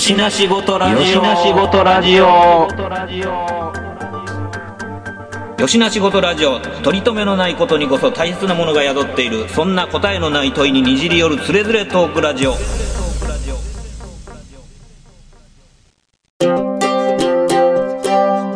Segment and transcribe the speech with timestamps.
[0.00, 0.98] よしなしごとラジオ。
[0.98, 2.24] よしなしごとラジオ。
[5.60, 6.58] よしなしごとラジオ。
[6.58, 9.46] 取り留めのないことにこそ大切なものが宿っている。
[9.50, 12.52] そんな答えのない問いににじり寄るつれづれトークラジオ。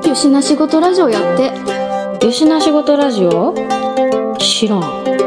[0.09, 1.53] よしな仕事ラジオやって
[2.25, 3.55] よしな仕事ラジオ？
[4.39, 5.24] 知らん。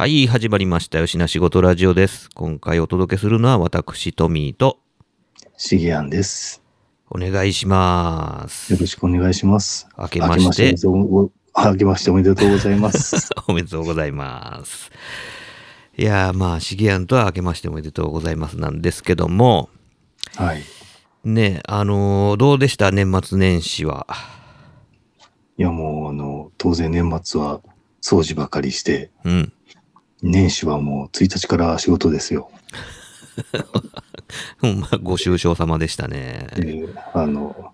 [0.00, 1.04] はい、始まりました。
[1.04, 2.30] 吉な仕事ラジオです。
[2.32, 4.78] 今回お届けするのは私、トミーと、
[5.58, 6.62] しげやんです。
[7.10, 8.78] お願いしますよ。
[8.80, 9.86] ろしくお願いします。
[9.98, 13.28] 明けまして明けましておめでとうございます。
[13.46, 14.90] おめでとうございます。
[15.98, 19.68] いやー、まあ、しげやんとは明けましておめでとうございますなんですけども、
[20.34, 20.62] はい。
[21.24, 22.90] ね、あのーどうでした？
[22.90, 24.06] 年末年始は。
[25.58, 27.60] いや、もう、あの、当然年末は
[28.00, 29.52] 掃除ばかりして、うん。
[30.22, 32.50] 年始はもう1日から仕事ですよ。
[35.02, 36.48] ご愁傷様でしたね。
[36.56, 37.72] であの、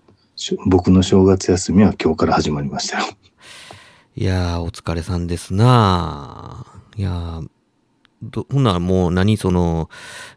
[0.67, 3.05] 僕の正月休みは今日から始まりましたよ。
[4.15, 7.47] いやー、お疲れさんですなーいやー、
[8.23, 9.89] どほんならもう何その、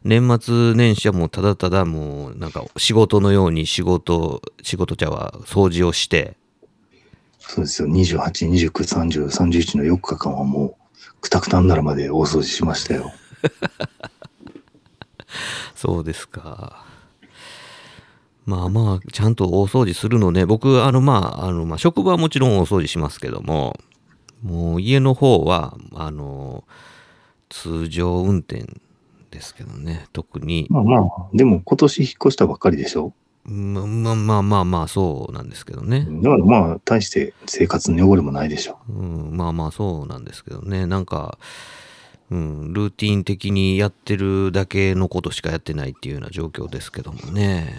[0.04, 6.36] 年末年始はもうただただもうなんか仕事のように仕事、仕事ちゃうわ掃除をして、
[7.38, 7.88] そうですよ。
[7.88, 10.79] 28、29、30、31の4日間はもう、
[11.20, 13.12] くたくたになるまで大掃除しましたよ。
[15.74, 16.84] そうですか。
[18.46, 23.78] まあまあ、ちゃんと大掃除するのね、僕、あのまあ、あのまあ、職場はもちろん大掃除しますけども、
[24.42, 26.64] もう家の方は、あの、
[27.48, 28.66] 通常運転
[29.30, 30.66] ですけどね、特に。
[30.70, 33.12] まあまあ、でも今年引っ越したばっかりでしょ。
[33.50, 36.06] ままあまあまあまあ、そうなんですけどね。
[36.08, 38.78] だからまあ、大して生活に汚れもないでしょ。
[38.88, 40.86] うん、まあまあそうなんですけどね。
[40.86, 41.36] なんか、
[42.30, 47.74] うん、ルーティン的にやってるだけのことしかやってないっていうような状況ですけどもね。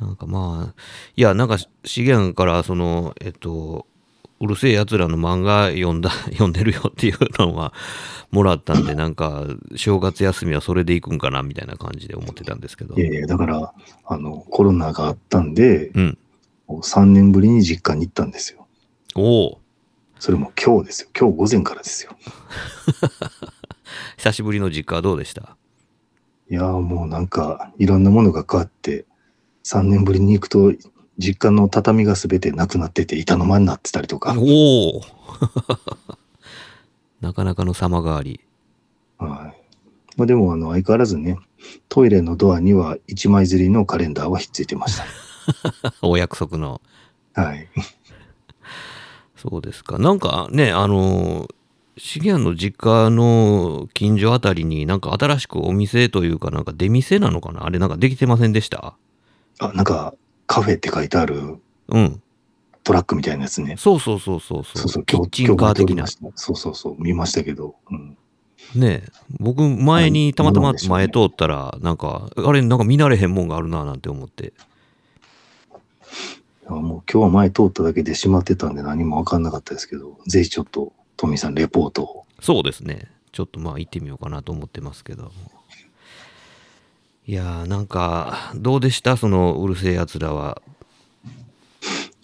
[0.00, 0.80] なんかまあ、
[1.16, 3.86] いや、なんか、資源から、その、えっと、
[4.40, 7.72] うるせえ奴らの漫画読んだ、 読んでるよっていうのは
[8.30, 9.44] もらったんで、 なんか、
[9.74, 13.00] 正月休みはそれで行くんかなみたいな感じで思ってたんですけどい。
[13.00, 13.72] やいや、だから、
[14.06, 16.18] あの、コロナがあったんで、うん。
[16.68, 18.66] 3年ぶりに実家に行ったんですよ。
[19.14, 19.60] おお
[20.18, 21.08] それも今日ですよ。
[21.18, 22.12] 今日午前からですよ。
[24.18, 25.56] 久しぶりの実家はどうでした？
[26.50, 29.06] いやーもうなんか、いろんなものが変わって、
[29.64, 30.72] 3年ぶりに行くと、
[31.18, 35.02] 実家の畳が全てなくなってて、板の間になってたりとか、おお
[37.20, 38.40] なかなかの様変わり。
[39.18, 39.62] はい。
[40.16, 41.38] まあでも、あの、相変わらずね、
[41.88, 45.00] トイレのドアには1枚刷りのカレンダーはひっついてまし
[46.02, 46.80] お約束の。
[47.34, 47.42] た。
[47.42, 47.68] はい。
[49.36, 49.98] そうですか。
[49.98, 51.48] なんかね、あの、
[51.96, 57.64] シゲアンの実家の近所あたりになんか新しくお店というかなんか出店なのかな？
[57.66, 58.94] あれなんかできてませんでした？
[59.58, 60.14] あ、なんか、
[60.48, 62.22] カフェって書いてあるうん。
[62.82, 63.76] トラックみたいなやつね。
[63.78, 64.78] そうそうそうそうそう。
[64.78, 66.06] そうそう、キッチンカー的な。
[66.06, 67.76] そうそうそう、見ましたけど。
[67.90, 68.16] うん。
[68.74, 74.46] ねえ僕前にたまたま前通ったらなんか、あれなんか見慣れへんもんがあるななんて思って。
[74.46, 74.50] い
[76.64, 82.24] やもう今日は前通っただけで閉まってたんで何も分かんなかったですけど、ぜひちょっと、トミーさん、レポートを。
[82.40, 83.10] そうですね。
[83.32, 85.30] ちょっとまあ行ってみようかなと思ってますけども。
[87.28, 89.18] いやーなんか、どうでした？
[89.18, 90.62] そのうるせえ奴らは。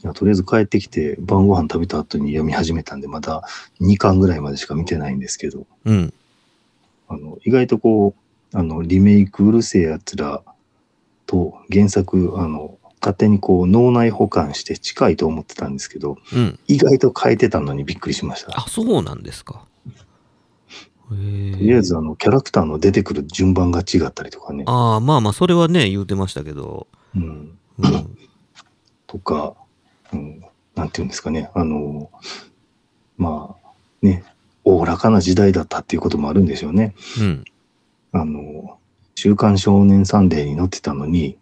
[0.02, 3.42] いやとりあえず帰ってきて、晩ご飯食べた後に読み始めたんで、まだ
[3.82, 6.14] 2巻ぐらいまでしか見てないんですけど、うん。
[7.08, 8.14] あの、意外とこ
[8.52, 10.42] う、あの、リメイクうるせえやつら
[11.26, 16.58] と原作、あの、勝手にこう、脳内保管して近いと思ってたんですけど、うん。
[16.66, 18.58] 意外と変えてたのにびっくりしました。
[18.58, 19.66] あ、そうなんですか。
[21.14, 24.64] とりあえず、あの、キャラクターの出てくる順番が違ったりとかね。
[24.66, 26.86] ああ、まあまあ、それはね、言うてましたけど。
[27.16, 27.58] うん。
[27.78, 28.18] うん。
[29.06, 29.54] とか、
[30.12, 30.44] うん、
[30.74, 32.10] なんていうんですかね、あの、
[33.16, 33.68] まあ、
[34.02, 34.24] ね、
[34.64, 36.94] おおらかな時代だったっていうこともあるんでしょうね。
[37.20, 37.44] うん。
[38.12, 38.78] あの、
[39.14, 41.38] 週刊少年サンデーに載ってたのに、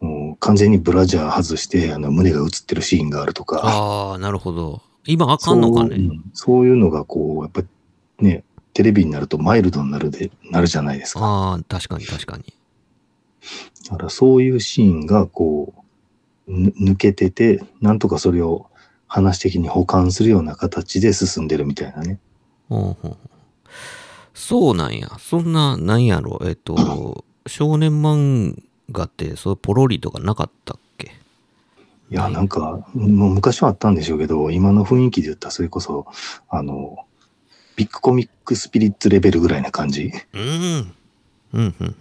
[0.00, 4.82] もう完全にブラジャー外して、あの、胸が映ってるシーンがあるとか、ああ、なるほど。
[5.06, 5.96] 今あかんのかそう,、ね。
[5.96, 7.66] うんそういうのがこう、やっぱり
[8.26, 8.44] ね、
[8.74, 11.20] テレビになるとマイルドになるで、なるじゃないですか。
[11.20, 12.44] ああ、確かに確かに。
[13.90, 15.72] だからそういうシーンがこ
[16.48, 18.66] う、ぬ抜けてて、なんとかそれを
[19.06, 22.18] 話的に保管するような形で進んでるみたいなね。
[22.68, 23.16] ほうほう
[24.34, 25.10] そうなんや。
[25.18, 26.42] そんな、なんやろ？
[26.44, 28.60] えっと、 少年漫
[28.90, 31.12] 画って、そうポロリとかなかったっけ？
[32.10, 36.06] いや、なんか、もう昔はあったんでしょうけど、今の雰囲気で言ったらそれこそ、
[36.48, 36.98] あの、
[37.76, 40.12] ビッグコミックスピリッツレベルぐらいな感じ？
[40.32, 40.42] うん。
[40.42, 40.94] うん、
[41.52, 41.96] うん、うん。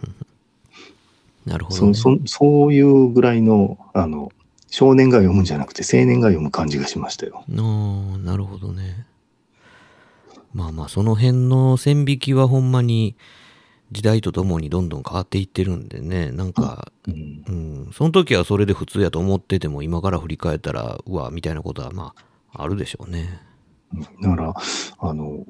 [1.46, 1.94] なるほど、ね。
[1.94, 4.32] そそそういうぐらいの、あの、
[4.70, 7.44] 少年が読むんじゃなくて青年が読む感じがしましたよ。
[7.48, 7.52] あ
[8.16, 9.06] あ、なるほどね。
[10.54, 13.16] まあまあ、その辺の線引きはほんまに
[13.92, 22.14] 時代とともにどんどん変わっていってるんでね、なんか、うんうん、その時はそれで普通やと思ってても、今から振り返ったら、うわ、みたいなことはま
[22.52, 23.40] あ、あるでしょうね。
[24.22, 24.54] だから、
[25.00, 25.46] あの、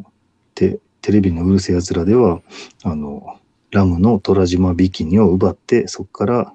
[0.55, 2.41] テテレビのうるせえやつらでは、
[2.83, 3.39] あの、
[3.71, 6.53] ラムの虎島ビキニを奪って、そこから、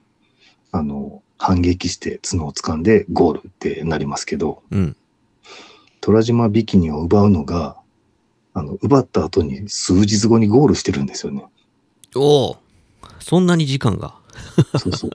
[0.72, 4.96] あの、反撃して角を掴んでゴールってなりますけど、うん。
[6.00, 7.76] 虎島ビキニを奪うのが、
[8.54, 11.44] あの、奪った後に数日後にゴールしてるんですよね。
[12.16, 12.56] おお
[13.20, 14.14] そんなに時間が。
[14.78, 15.10] そうそう。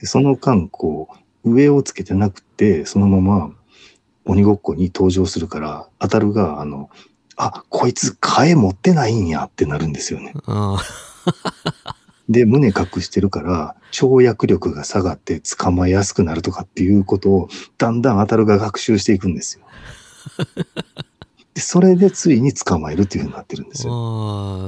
[0.00, 1.08] でその間、こ
[1.44, 3.54] う、上をつけてなくて、そのまま
[4.24, 6.90] 鬼ごっこに登場するから、当たるが、あの、
[7.36, 10.34] あ、こいつ替え持ってないんやってなるんですよね。
[10.46, 10.78] あ
[12.28, 17.48] で、胸隠してるから、跳躍力が下がって捕まえやすくなるとかっていうことを、
[17.78, 19.66] だんだん当たるが学習していくんですよ。
[21.54, 23.92] でそれでついに捕まえるっていうふうになってるんですよ。
[23.92, 23.96] あ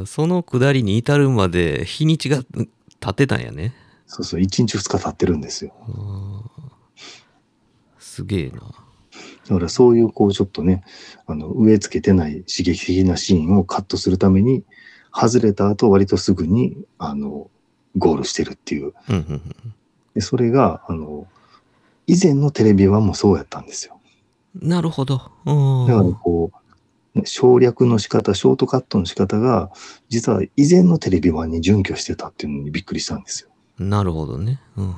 [0.02, 2.42] ー、そのくだりに至るまで日にちが
[3.00, 3.74] 経ってたんやね。
[4.06, 5.72] そうそう、1日2日経ってるんですよ。
[7.98, 8.83] すげえな。
[9.48, 10.82] だからそういう、こう、ちょっとね、
[11.26, 14.64] あの、植え付けてない刺激的なシーンをカットするために、
[15.12, 17.50] 外れた後、割とすぐに、あの、
[17.96, 18.94] ゴールしてるっていう。
[20.14, 21.26] で、それが、あの、
[22.06, 24.00] 以前のテレビ版もそうやったんですよ。
[24.60, 24.68] うん。
[24.68, 25.30] なるほど。
[25.46, 26.50] うんだからこ
[27.14, 29.70] う、ね省略の仕方、ショートカットの仕方が、
[30.08, 33.50] 実は以前のテレビ版に準拠してたっていうのにびっくりしたんですよ。
[33.78, 34.60] なるほどね。
[34.76, 34.94] うん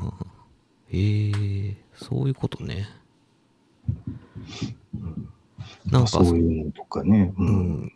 [0.89, 2.87] へえそういうことね。
[5.91, 7.33] なんか、そういうのとかね。
[7.39, 7.43] う。
[7.43, 7.93] うんん。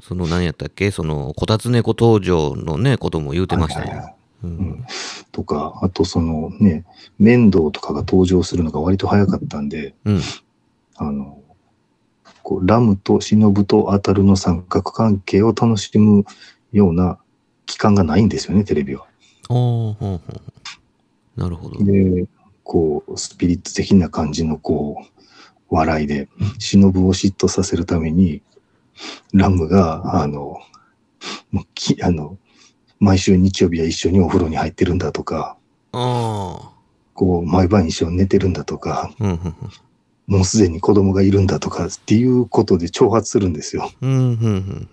[0.00, 0.90] その何やったっけ？
[0.90, 3.90] その、こたつ猫登場のね、ことも言うてましたね
[4.44, 4.46] い。
[4.46, 4.84] ううんん。
[5.32, 6.84] とか、あとそのね、
[7.18, 10.20] 面倒とかが登場するのが割と早かったんで、うん。
[10.96, 11.42] あの、
[12.44, 16.24] こう、ラムと忍とアタルの三角関係を楽しむ
[16.72, 17.18] ような
[17.66, 19.06] 期間がないんですよね、テレビは。
[19.48, 20.20] ほんほん
[21.36, 21.84] なるほど。
[21.84, 22.26] で、
[22.62, 25.17] こう、スピリッツ的な感じの、こう、
[25.70, 26.28] 笑いで、
[26.58, 28.42] 忍を嫉妬させるために、
[29.32, 30.58] ラムが、あの、
[31.50, 32.38] もうき、あの、
[33.00, 35.56] 毎週日曜日は一緒にお風呂に入ってるんだとか、
[35.92, 36.72] あ
[37.14, 39.24] こう、毎晩一緒に寝てるんだとか、あ。
[39.24, 39.54] うんうん
[40.28, 43.90] もうすでに子供がいるんだとかっていうことで挑発するんですよ。
[44.02, 44.10] うん。
[44.10, 44.88] うんうん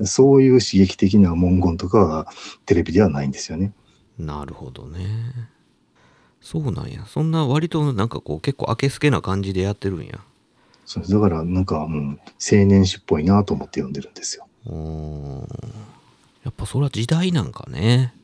[0.00, 2.28] うんそういう刺激的な文言とかは
[2.66, 3.72] テレビではないんですよね。
[4.20, 4.26] うん。
[4.26, 5.00] なるほどね。
[6.50, 7.04] そうなんや。
[7.04, 10.18] そんな割となんかこう結構明けすけな感じでやってるんや。
[10.86, 14.46] そうですだからなんか、うん、青年誌っぽいなと思って読んでるんですよ。
[14.66, 15.64] おー
[16.44, 18.14] やっぱそれは時代なんかね。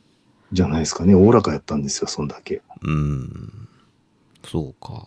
[0.51, 1.13] じゃないですかね。
[1.13, 2.63] おおらかやったんですよ、そんだけ。
[2.81, 3.67] うん。
[4.43, 5.05] そうか。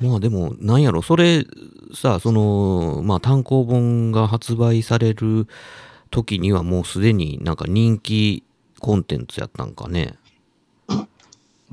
[0.00, 1.46] まあでも、なんやろ、それ、
[1.94, 5.46] さ、その、まあ単行本が発売される
[6.10, 8.42] 時にはもうすでになんか人気
[8.78, 10.16] コンテンツやったんかね。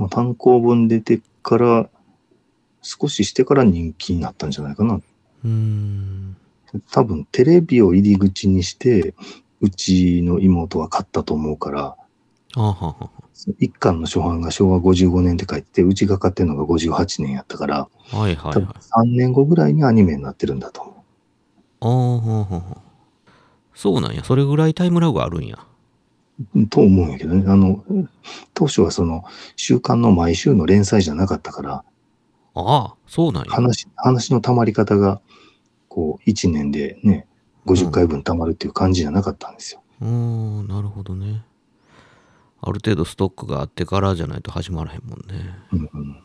[0.01, 1.89] まあ、単行本出てから、
[2.81, 4.95] 少ししてから人気になったんじゃないかな。
[4.95, 6.35] うーん。
[6.89, 9.13] 多分テレビを入り口にして、
[9.59, 11.95] うちの妹は買ったと思うから。
[13.59, 18.73] 一巻の初版が昭和55年って書いてて、うちが買ってるのが58年やったから、はいはい多分は
[19.05, 19.07] い。
[19.07, 21.05] 3年後ぐらいにアニメになってるんだと思
[21.81, 22.77] ああ、ははは。
[23.75, 24.23] そうなんや。
[24.23, 25.59] それぐらいタイムラグあるんや。
[26.55, 26.67] う。
[26.67, 27.43] と思うんやけどね。
[27.47, 27.83] あの、
[28.53, 29.23] 当初はその、
[29.55, 31.83] 週刊の毎週の連載じゃなかったから、
[32.53, 33.51] ああ、そうなんや。
[33.51, 35.21] 話、話の溜まり方が、
[35.87, 37.27] こう、1年でね、
[37.65, 39.81] 50回分溜まるっていう感じじゃなかったんですよ。
[40.01, 41.43] うーん、なるほどね。
[42.61, 45.57] ある程度ストックがあってからじゃないと始まらへんもんね。
[45.71, 46.23] うんうん。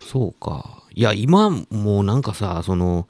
[0.00, 0.82] そうか。
[0.92, 3.08] いや、今もうなんかさ、その、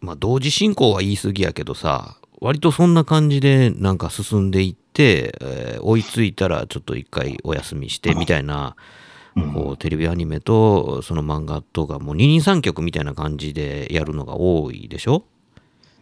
[0.00, 8.76] まあ、同時進行は言い過ぎやけどさ、割とそんな感じでなんか進んでいって、えー追いついたらちょっと一回お休みしてみたいな、
[9.34, 15.24] うんこうテレビアニメとその漫画とがもう二人三脚みたいな感じでやるのが多いでしょ？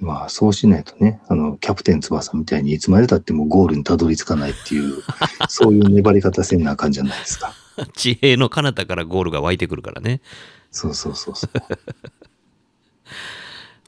[0.00, 5.02] まあ、そうしないとね、あの、キャプテン翼みたいにいつまで経ってもゴールにたどり着かないっていう、
[5.48, 7.52] そういう粘り方せんなあかんじゃないですか。
[7.94, 10.20] 地平の彼方からゴールが湧いてくるからね。
[10.70, 11.50] そうそうそうそう。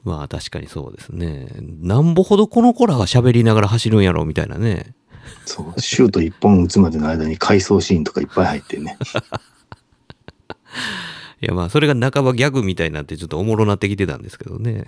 [0.03, 1.47] まあ確かにそうですね。
[1.59, 4.95] なんぼほどこの子らが喋りながら走るんやろみたいなね。
[5.45, 8.97] そう、シュート一本打つまでの間に回想シーンとかいっぱい入ってね。
[11.39, 14.85] いやまあそれが半ばギャグみたいになってちょっとおもろなってきてたんですけどね。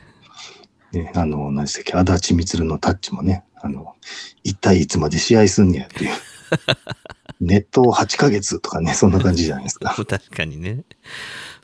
[0.91, 3.95] ねあの、何でしたっけ、足立みつるのタッチもね、あの、
[4.43, 6.11] 一体いつまで試合すんねやっていう。
[7.39, 9.95] ネット8ヶ月とかね、そんな感じじゃないですか。
[10.05, 10.83] 確かにね。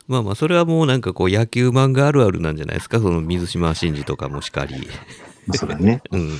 [0.08, 3.00] まあまあ、それはもうなんかこう野球漫画あるあるなんじゃないですか？
[3.00, 4.88] その水島真司とかもしかり。
[5.54, 6.02] それね。
[6.12, 6.38] うん。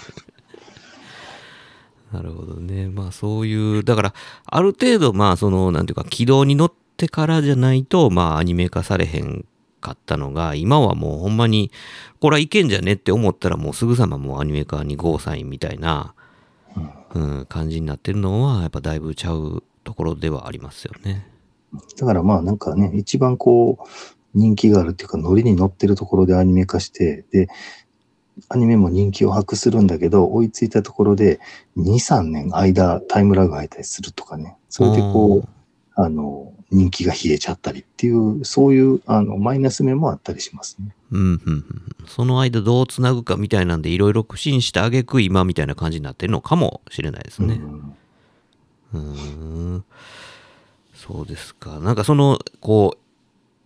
[2.12, 2.88] なるほどね。
[2.88, 9.44] まあそういう、だから、ある程度、まあその、なんていうか、軌道に乗ってからじゃないと、まあアニメ化されへん
[9.80, 11.72] かったのが、今はもうほんまに、
[12.20, 16.14] これはいけんじゃねって思ったらもうすぐさまもうアニメ化にゴーサインみたいな、
[17.12, 21.26] うん、感じになってるのは、やっぱだいぶちゃうところではありますよね。
[21.98, 23.84] だからまあなんかね、一番こう、
[24.34, 27.48] 人気があるっていうか、ノリに乗ってるところでアニメ化して、で、
[28.50, 31.40] アニメも人気を博するんだけど、追いついたところで、
[31.78, 34.56] 2、3年間、タイムラグが空いたりするとかね。
[34.68, 35.48] それでこう、
[35.94, 40.94] あの、人気が冷えちゃったりっていう、そういう、あの、マイナス面もあったりしますね。
[41.12, 41.64] うん、うん、うん。
[42.06, 47.58] その間どうつなぐかみたいなんで、いろいろ苦心してあげく今みたいな感じになってるのかもしれないですね。
[48.92, 49.84] うんう。
[50.96, 51.78] そうですか。
[51.78, 52.98] なんかその、こう、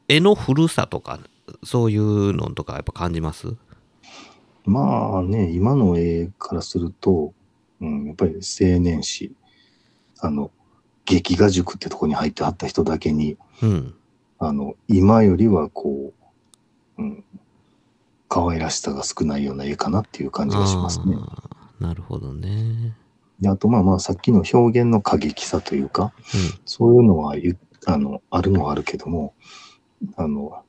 [0.09, 1.21] 絵の古さとか、
[1.65, 3.55] そういうのとかやっぱ感じます？
[4.67, 7.33] まあね、今の絵からすると、
[7.81, 9.33] うん、やっぱり青年誌、
[10.21, 10.51] あの、
[11.07, 13.95] 劇画塾ってとこに入ってはった人だけに、うん。
[14.39, 16.13] あの、今よりはこ
[16.99, 17.25] う、うん、
[18.29, 21.17] 可愛らしさが少ないような絵かなっていう感じがしますね。
[21.79, 22.95] なるほどね。
[23.41, 26.13] であとまあまあさっきの表現の過激さというか、
[26.65, 27.57] そういうのはゆ
[27.87, 29.35] あのあるのはあるけども、
[30.17, 30.63] あの、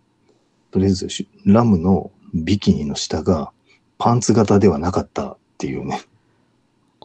[0.72, 3.52] とりあえずしラムのビキニの下が
[3.98, 6.02] パンツ型ではなかったっていうね、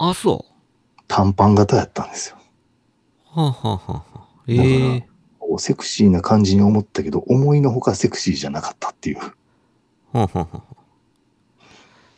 [0.00, 0.10] うん。
[0.10, 0.52] あ、そう？
[1.08, 2.36] 短パン型やったんですよ。
[3.24, 5.08] はあ、はあはあはあ、ええ
[5.38, 9.18] こうセクシーな感じに思ったけど、思いのほかセクシーじゃなかったっていう。
[9.18, 9.24] は
[10.12, 10.62] あ、はあはあ、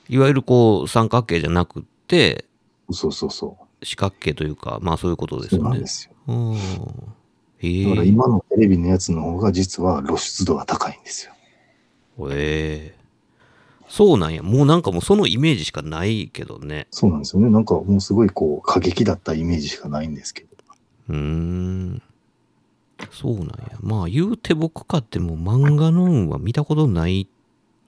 [0.08, 2.44] いわゆるこう三角形じゃなくって
[2.90, 3.84] そうそうそう。
[3.84, 5.86] 四角形というか、まあそういうことですよねそうなんで。
[5.86, 6.12] すよ。
[6.26, 7.14] うん。
[7.60, 11.32] えだからえ今のテレビのやつの方が実は露出度が高いんですよ。
[12.30, 12.98] ええ
[13.88, 14.42] そうなんや。
[14.42, 16.88] もうなんかもうそのイメージしかないけどね。
[16.90, 17.50] そうなんですよね。
[17.50, 20.48] なんかもうすごいこう過激だったイメージしかないんですけど。
[21.08, 22.02] うーん。
[23.10, 23.78] そうなんや。
[23.80, 27.28] まあ言うて僕かってもう漫画の運は見たことない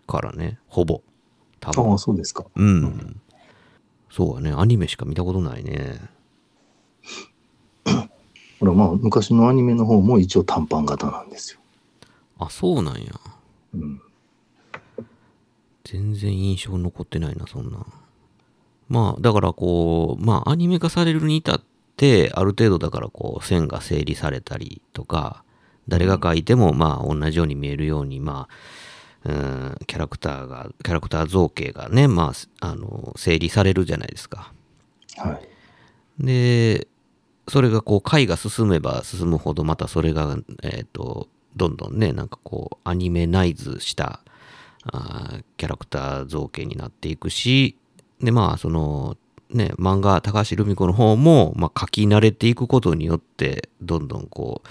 [0.07, 0.59] からね。
[0.69, 1.03] ほぼ。
[1.61, 1.99] 多あ分あ、。
[1.99, 2.47] そうですか。
[2.57, 3.20] うん。
[4.11, 4.53] そうやね。
[4.53, 6.01] アニメしか見たことないね。
[8.61, 11.61] ほらまあ昔のアニメの方も一応短パン型なんですよ。
[12.39, 13.13] あ、そうなんや。
[13.75, 14.01] うん。
[15.85, 17.87] 全然印象残ってないな、そんな。
[18.89, 21.61] まあ、だからこう、まあ、アニメ化されるに至っ
[21.97, 25.45] て、ある程度だからこう、線が整理されたりとか、
[25.89, 28.55] 誰が描いても、まあ、同じように見えるように、まあ、
[29.25, 34.53] うん、キャラクターが、キャラクター造形がね、まあ、あの、整理されるじゃないですか。
[35.17, 35.41] は
[36.19, 36.25] い。
[36.25, 36.89] で、
[37.49, 44.21] それがこう、回が進めば進むほど、またそれが、えっ、と、どんどんね、なんかこう、アニメナイズした、
[44.85, 47.77] あーキャラクター造形になっていくし、
[48.21, 49.17] で、まあ、その、
[49.51, 54.63] ね、漫画、高橋留美子の方も、まあ、書き慣れていくことによって、どんどんこ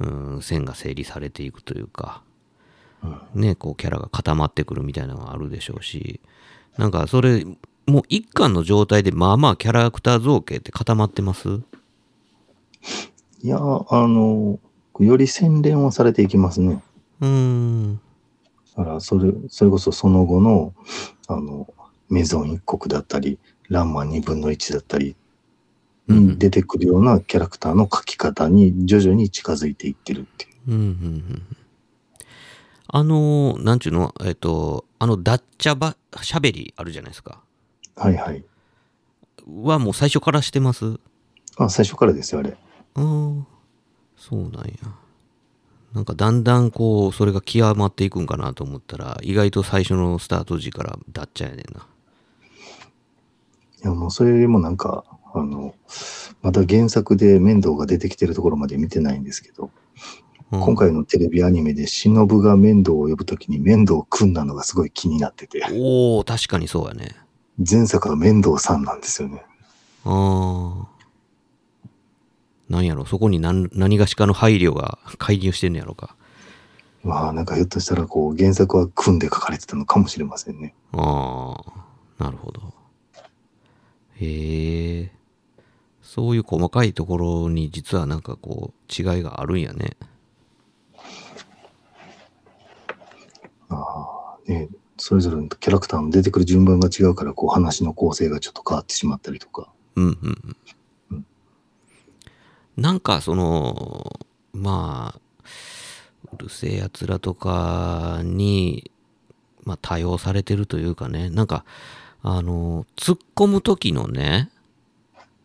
[0.00, 2.22] う、うん、線が整理されていくというか、
[3.34, 6.20] ね、こう、キャラが固まってくるみたいなのがあるでしょうし、
[6.76, 7.44] なんか、それ、
[7.86, 11.60] もう一巻の状態で、まあまあ、キャラクター造形って固まってます？
[13.42, 14.58] いや、あの、
[14.98, 16.82] より洗練はされていきますね。
[17.20, 18.00] うーん。
[18.76, 20.74] だから、それ、それこそその後の、
[21.28, 21.72] あの、
[22.08, 23.38] メゾン一国だったり、
[23.68, 25.14] ランマ2分の1だったり、
[26.08, 30.52] 出てくるようなキャラクターの描き方に徐々に近づいていってるっていう。
[30.68, 31.46] うん、うん、うん。
[32.88, 37.40] あの、なんちゅうの、えっ、と、あの、ダッチャバ、しゃべりあるじゃないですか。
[37.96, 38.44] はいはい。
[39.46, 40.98] はもう最初からしてます？
[41.56, 42.50] あ、最初からですよ、あれ。
[42.50, 42.56] あ
[42.94, 43.46] あ、
[44.16, 44.74] そうなんや。
[45.94, 51.86] なんかだんだんこう、それが極まっていくんかなと思ったら、意外と最初のスタート時からダッチャやねんな。
[53.82, 55.74] いや、もうそれよりもなんか、あの、
[56.42, 59.70] また原作で面倒が出てきてるところまで見てないんですけど、
[60.52, 67.16] うん今回のテレビアニメで忍が面倒を呼ぶときに面倒くんなのがすごい気になってて、おお確かにそうやね。
[67.58, 69.44] 前作は面倒さんなんですよね。
[70.04, 70.96] ああ。
[72.68, 76.16] なんやろ、そこに何何がしかの配慮が 介入してんのやろか。
[77.02, 80.74] まあなんかひょっとしたらこう原作は組んで書かれてたのかもしれませんね。
[80.92, 81.56] あ
[82.18, 82.72] あ、なるほど。
[84.14, 85.12] へえ。
[86.02, 89.96] そういう細かいところに実はなんかこう違いがあるんやね。
[93.68, 99.68] ああ、ね、それぞれのキャラクターの出てくる順番が違うからこう話の構成がちょっと変わってしまったりとか。
[99.96, 100.56] うんうん
[101.10, 101.26] うん。
[102.76, 104.20] なんかその、
[104.52, 105.20] まあ、
[106.32, 108.90] うるせえ奴らとかに、
[109.64, 111.64] まあ対応されてるというかね、なんか、
[112.22, 114.50] あの、突っ込む時のね、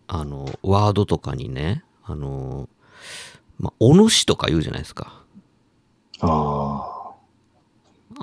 [0.07, 2.67] あの、ワードとかにね、あの、
[3.59, 5.23] まあ、お主とか言うじゃないですか。
[6.19, 7.00] ああ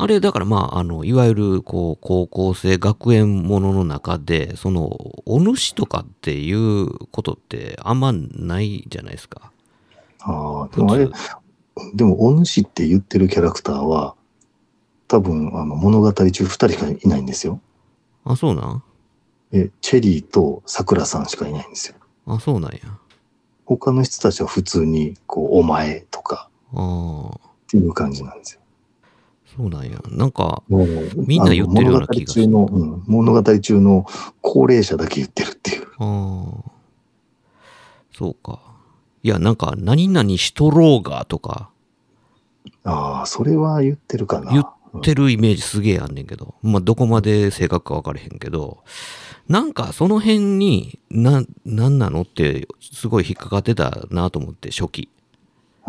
[0.07, 9.51] れ、だからまあ、あの、いわゆる、こう、高校生学園ものの中で、その、お主とかっていうことってあんまないじゃないですか。
[10.21, 10.31] あ。
[10.31, 10.69] ああ。
[10.69, 11.09] でもあれ、
[11.95, 14.15] でも、お主って言ってるキャラクターは、
[15.09, 17.61] 多分、あの、物語中二人しかいないんですよ。
[18.25, 18.83] あ、そうなん？
[19.53, 21.97] え、チェリーと桜さんしかいないんですよ。
[22.27, 22.81] あ、そうなんや。
[23.65, 28.61] 他の人たちは普通に、こう、お前とかああ、っていう感じなんですよ。
[29.59, 29.99] そうなんや。
[30.11, 34.07] なんか、みんな言ってるような気がする物語中の、うん、物語中の
[34.41, 35.87] 高齢者だけ言ってるっていう。
[35.99, 36.71] ああ、
[38.15, 38.61] そうか。
[39.25, 41.71] いや、なんか、何々しとろうがとか、
[42.85, 44.53] ああ、それは言ってるかな。
[44.53, 48.85] 言ってるイメージすげえあんねんけど、まあ、どこまで正確か分かれへんけど、
[49.49, 55.09] なんかその辺に、な、なんなのって、すごい引っかかってたなと思って、初期。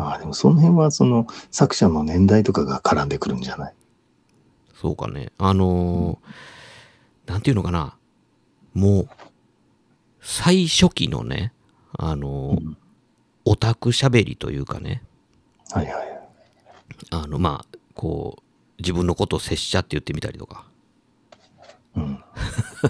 [0.02, 3.74] ああ、でもその辺はその作者の年代とかが絡んでくるんじゃない？
[4.76, 5.32] そうかね。
[5.38, 7.96] あのーなんていうのかな。
[8.74, 9.10] もう、
[10.22, 11.54] 最初期のね、
[11.94, 12.78] あのーうん
[13.46, 15.02] オタク喋りというかね、
[15.72, 16.20] はいはい。
[17.10, 18.42] あの、まあ、こう、
[18.78, 20.66] 自分のことを拙者って言ってみたりとか、
[21.96, 22.24] うん。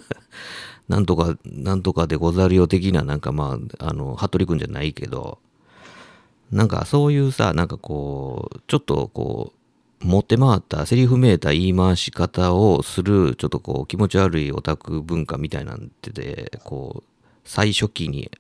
[0.90, 5.40] なんとか、なんとかでござるよ的な、なんかまあ、あの、服部くんじゃないけど、
[6.52, 9.54] なんかそういうさ、なんかこう、ちょっとこ
[10.02, 18.32] う、持って回った、セリフめいた言い回し方をする、ちょっとこう、気持ち悪いオタク文化みたいなんてで、こう、最初期に、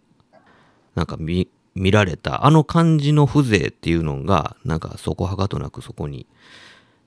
[0.95, 6.25] なんか見、見られた、あの感じの風情っていうのが、なんかそこはかとなくそこに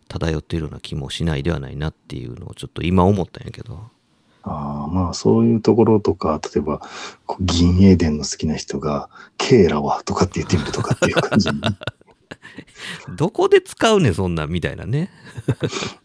[0.08, 3.90] 漂っているような気もしないではないなっていうのをちょっと今思ったんやけど。
[4.42, 6.81] ああ、まあそういうところとか、例えば、
[7.26, 11.61] こう銀英伝の好きな人が、ケーラはとかって言ってみるとかっていう感じに。
[13.16, 15.11] どこで使うねん、そんなん、みたいなね。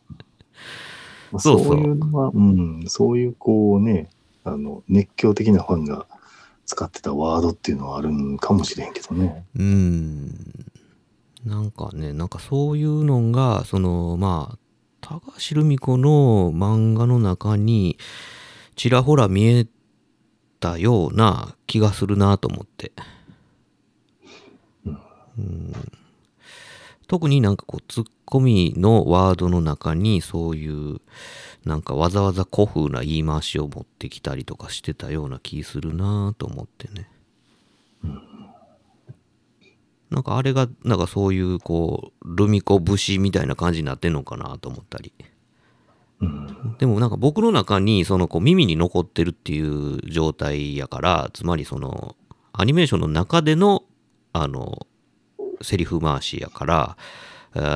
[1.32, 4.10] まあそうそうそういうのは、うん、そういうこうね、
[4.44, 6.06] あの、熱狂的なファンが
[6.66, 9.46] 使ってたワードっていうのはあるんかもしれんけどね。
[9.56, 10.68] うーん。
[11.46, 14.58] なんかね、なんかそういうのが、その、まあ、
[15.02, 17.98] 高橋留美子の漫画の中に、
[18.76, 19.68] ちらほら見え
[20.60, 22.92] たような気がするなと思って。
[25.38, 25.74] うん
[27.08, 31.00] 特になんかこう、ツッコミのワードの中に、そういう、
[31.64, 37.10] なんかわざわざ古風な言い回しを持ってきたりとかしてたような気するなと思ってね。
[40.10, 45.14] なんかあれが、なんかそういう、こう、ルミ子節みたいな感じになってんのかなと思ったり。
[46.22, 46.76] うん。
[46.80, 52.16] でもなんか僕の中に、そのこう耳に残ってるっていう状態やから、つまりその、
[52.54, 53.84] アニメーションの中での、
[54.34, 54.88] あの、
[55.62, 56.98] セリフ回しやから、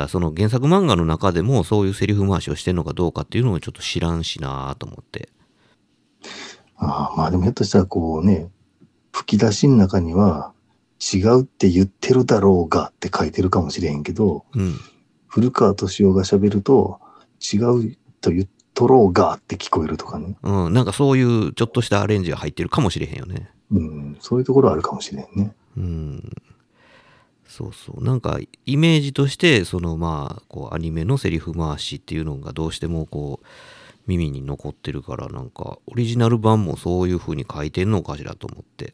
[0.10, 5.30] その原作漫画の中でもそういうセリフ回しをしてんのかどうかっていうのをちょっと知らんしなと思って。
[6.78, 8.50] ああ、まあでもひょっとしたらこうね、
[9.12, 10.54] 吹き出しの中には、
[11.01, 14.75] 違うって言ってるだろうがって書いてるかもしれへんけど、うん。
[15.27, 16.99] 古川敏夫が喋ると、
[17.41, 20.37] 違うと言っとろうがって聞こえるとかね。
[20.43, 20.73] うん。
[20.73, 23.49] なんかそういうちょっとしたアレンジが入ってるかもしれへんよね。
[23.71, 25.53] うん、そういうところあるかもしれんね。
[25.77, 26.29] うん。
[27.47, 28.03] そうそう。
[28.03, 33.45] なんか、イメージとして、そのまあ、こう、アニメのセリフ回しっていうのがどうしてもこう、
[34.07, 38.93] 耳に残ってるから、なんか、オリジナル版もそういう風に書いてんのかしらと思って。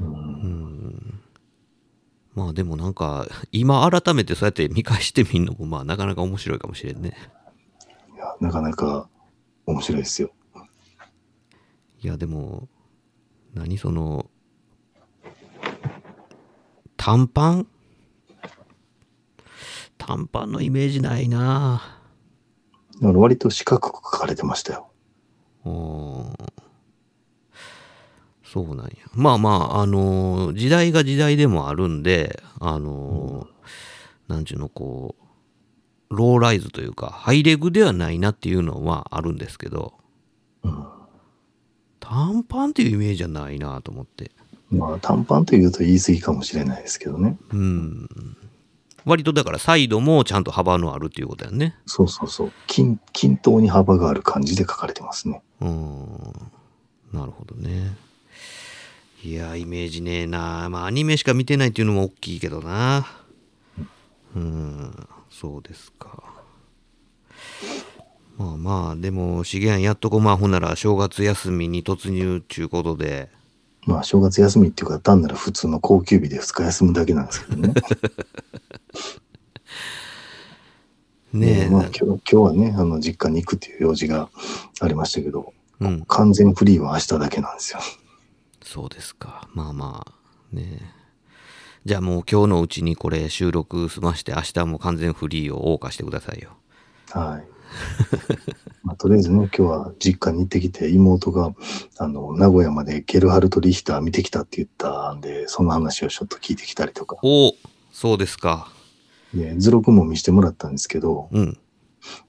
[0.00, 1.20] うんうん。
[2.34, 7.16] まあでもなんか、今改めてそうやって見返してみるのも、まあなかなか面白いかもしれんね。
[8.14, 9.08] いや、なかなか
[9.66, 10.30] 面白いですよ。
[12.00, 12.68] いや、でも、
[13.54, 14.30] 何その、
[16.96, 17.66] 短パン？
[19.96, 22.00] 短パンのイメージないな
[23.00, 24.90] 割と四角く書かれてましたよ。
[25.64, 25.72] うー
[26.30, 26.34] ん
[28.50, 28.92] そうなんや。
[29.14, 35.14] まあまあ、あのー時代が時代でもあるんで、あのーなんちゅうの、こ
[36.10, 39.94] う、ローライズというか、ハイレグではないなっていうのはあるんですけど、
[40.62, 40.86] うん
[42.00, 44.30] 短パンっていうイメージじゃないなと思って。
[44.70, 47.38] まあ短パンというと言い過ぎかもしれないですけどね。
[47.50, 48.08] うん。
[49.04, 51.76] 割とだからサイドもちゃんと幅のあるっていうことやね。
[51.84, 52.52] そうそうそう。
[52.66, 55.42] 均均等に幅がある感じで書かれてますね。
[55.60, 56.32] うん。
[57.12, 57.94] なるほどね。
[59.24, 60.68] いやイメージねえな。
[60.70, 63.04] まあアニメしか見てないっていうのも大きいけどな。
[64.36, 66.22] うんそうですか。
[68.36, 73.28] まあまあでも資源やっとこまあほんなら正月休みに突入ちゅうことで。
[73.86, 77.74] まあ正月休みっていうか単なる普通の高級日で2日休むだけなんですけどね。
[81.32, 84.30] ねえ、まあ、今日今日はね、あの実家に行くっていう用事が
[84.80, 86.04] ありましたけど、うん。
[86.06, 87.80] 完全フリーは明日だけなんですよ。
[88.68, 89.48] そうですか。
[89.54, 90.78] まあまあね。
[90.82, 90.98] え
[91.86, 96.50] じゃあもう今日のうちにこれ収録済まして明日も完全フリーを謳歌してくださいよ。
[97.08, 97.48] はい。
[98.84, 101.54] まあ、とりあえずね、今日は実家に行ってきて、妹が、
[101.96, 107.54] あの、名古屋までゲルハルト・リヒター見てきたって言ったんで、その話をちょっと聞いてきたりとか、お
[107.90, 108.70] そうですか。
[109.32, 111.58] で図録も見せてもらったんですけど、うん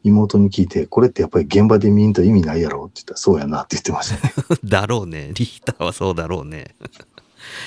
[0.04, 2.86] 妹に聞いて、これってやっぱり現場で見んと意味ないやろ？
[2.86, 4.28] って言ったら、そうやなって言ってました。
[4.28, 4.34] ね。
[4.64, 5.32] だろうね。
[5.34, 6.76] リヒターはそうだろうね。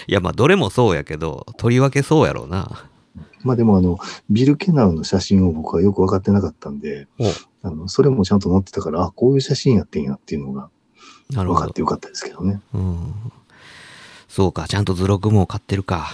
[0.06, 2.88] いやまあどれもそうやけどとりわけそうやろうな。
[3.42, 3.98] まあでもあの、
[4.30, 7.26] ビル・ケナウの写真を僕はよく分かってなかったんで、お
[7.62, 10.70] あの、それもちゃんと載ってたから、あ、こういう写真やってんやっていうのが
[11.30, 12.60] 分かってよかったですけどね。
[12.74, 13.14] うん。
[14.28, 16.08] そうかちゃんと図録も買ってるか。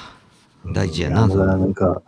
[0.73, 2.03] 大事やなだかなんか、うん、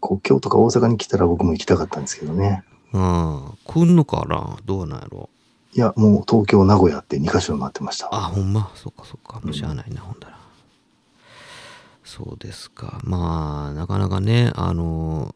[0.00, 2.64] こう京都か大阪に来たら僕も行きたかったんですけどね。
[2.92, 3.58] うん。
[3.64, 5.28] 来んのかなどうなんやろ。
[5.74, 8.08] いや、もう東京、名古屋って2カ所になってました。
[8.14, 8.70] あほんま？
[8.74, 9.40] そっかそっか。
[9.40, 10.38] もうしゃあないな、ほんだら。
[12.04, 13.00] そうですか。
[13.04, 15.34] まあなかなかねあの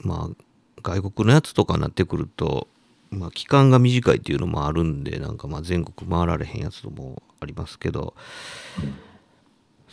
[0.00, 0.34] まあ
[0.82, 2.68] 外国のやつとかになってくると
[3.10, 8.14] まあ期間が短いっていうのもあるんでなんかまあ全国回られへんやつもありますけど、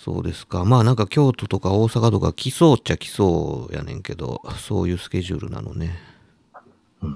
[0.03, 0.65] そうですか。
[0.65, 5.99] まあなんか京都とか大阪とか来そうっちゃ来そうやねんけどそういうスケジュールなのね、
[6.99, 7.07] そ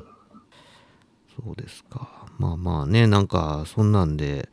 [1.52, 2.08] うですか。
[2.38, 4.50] まあまあねなんかそんなんで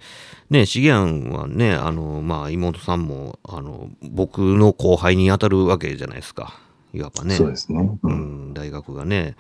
[0.49, 6.59] ね重庵はねあのまあ妹さんもあの僕の後輩に当たるわけじゃないですか。
[6.95, 7.35] いわばね。
[7.35, 7.99] そうですね。
[8.03, 8.09] う。
[8.09, 9.31] うんん、大学がね。
[9.31, 9.35] っ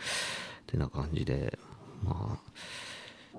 [0.67, 1.59] てな感じで。
[2.05, 2.53] まあ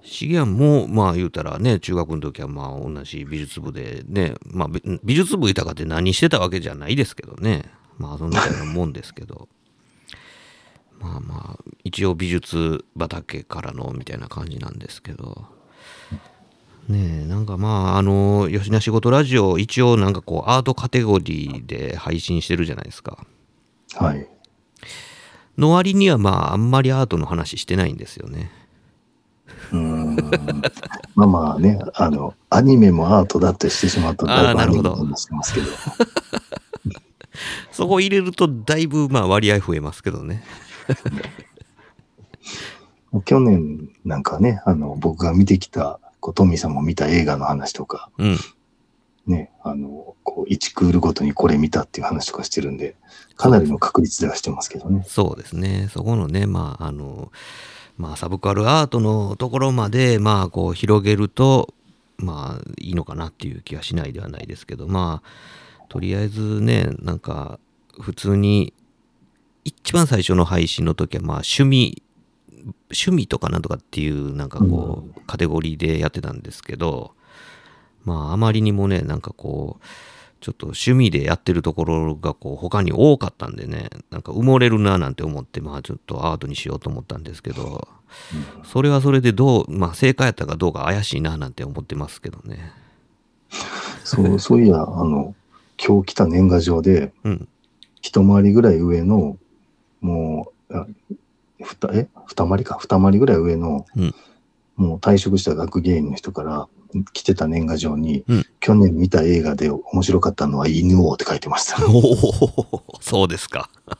[0.03, 7.63] 重庵もまあ言うたらね中学の時はまあ同じ美術部でねまあび美術部いたかって何してたわけじゃないですけどね。
[7.97, 9.47] まあそんなようなもんですけど。
[10.99, 15.45] まあまあ一応美術畑からのみたいな感じなんですけど。
[16.87, 23.25] ねえなんかまああの吉な仕事ラジオ一応なんかこうアートカテゴリーで配信してるじゃないですか。
[23.95, 24.27] はい。
[25.57, 28.51] の割にはまああんまりアートの話してないんですよね
[29.73, 30.15] うん。
[31.15, 35.67] まあまあね、あの、アニメもアートだってしてしまったあーなるほどアニメもしてますけど。
[37.71, 40.43] そこ入れるとだいぶまあ割合増えますけどね
[43.25, 48.37] 去年なんかね、あの、僕が見てきた、こうトミーさんも見た映画の話とか、うん
[49.25, 52.95] ね、あの、こう、1クールごとにこれ見たっていう話とかしてるんで、
[53.35, 55.03] かなりの確率ではしてますけどね。
[55.07, 57.31] そうですねそこのねまああの
[58.03, 61.73] まあサブカルアートのところまでまあこう広げると
[62.17, 67.59] まあいいのかなっていう気はしないではないですけどまあとりあえずねなんか
[68.01, 68.73] 普通に
[69.63, 72.03] 一番最初の配信の時はまあ趣味
[72.91, 77.13] 趣味とかなんとかっていうなんかこうカテゴリーでやってたんですけど
[78.03, 79.85] まああまりにもねなんかこう
[80.43, 87.87] ちょっと趣味でやってるところがこう他に多かったんでねなんか埋もれるななんて思ってまあちょっとアートにしようと思ったんですけど
[88.65, 92.73] それはそれでどうまあ正解やったかどうか怪しいななんて思ってますけどね。
[94.03, 95.35] そう、 そういや、あの、
[95.83, 97.47] 今日来た年賀状で、うん。
[98.01, 99.37] 一回りぐらい上の、
[100.01, 100.87] もう、あ
[101.63, 102.09] ふた、え？
[102.27, 104.15] 二回りか、二回りぐらい上の、うん。
[104.75, 106.67] もう退職した学芸員の人から
[107.13, 111.83] 来てた年賀状に、うん去年見た映画で面白かったのは犬王って書いてました。
[111.85, 113.69] おおそうですか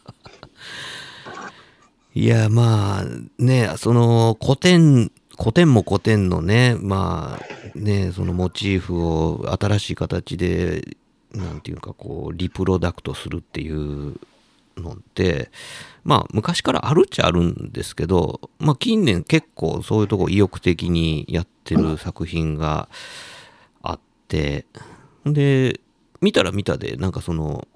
[2.16, 3.06] いやまあ
[3.38, 10.96] ねその古典古典も古典のねまあねそのモチーフを新しい形で
[11.34, 14.16] なんていうかこうリプロダクトするっていう
[14.78, 15.52] のって
[16.04, 22.90] まあ昔からあるっちゃあるんですけどまあ近年結構そういうとこ意欲的にやってる作品が
[23.82, 24.66] あって
[25.26, 25.80] で
[26.22, 27.68] 見たら見たでなんかその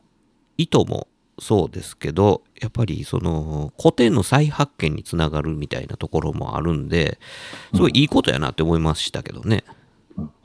[0.58, 1.08] 意図も
[1.40, 7.20] そうですけどやっぱりその古典の再発見につながるみたいなところもあるんで
[7.76, 9.64] すごいいいことやなって思いましたけどね。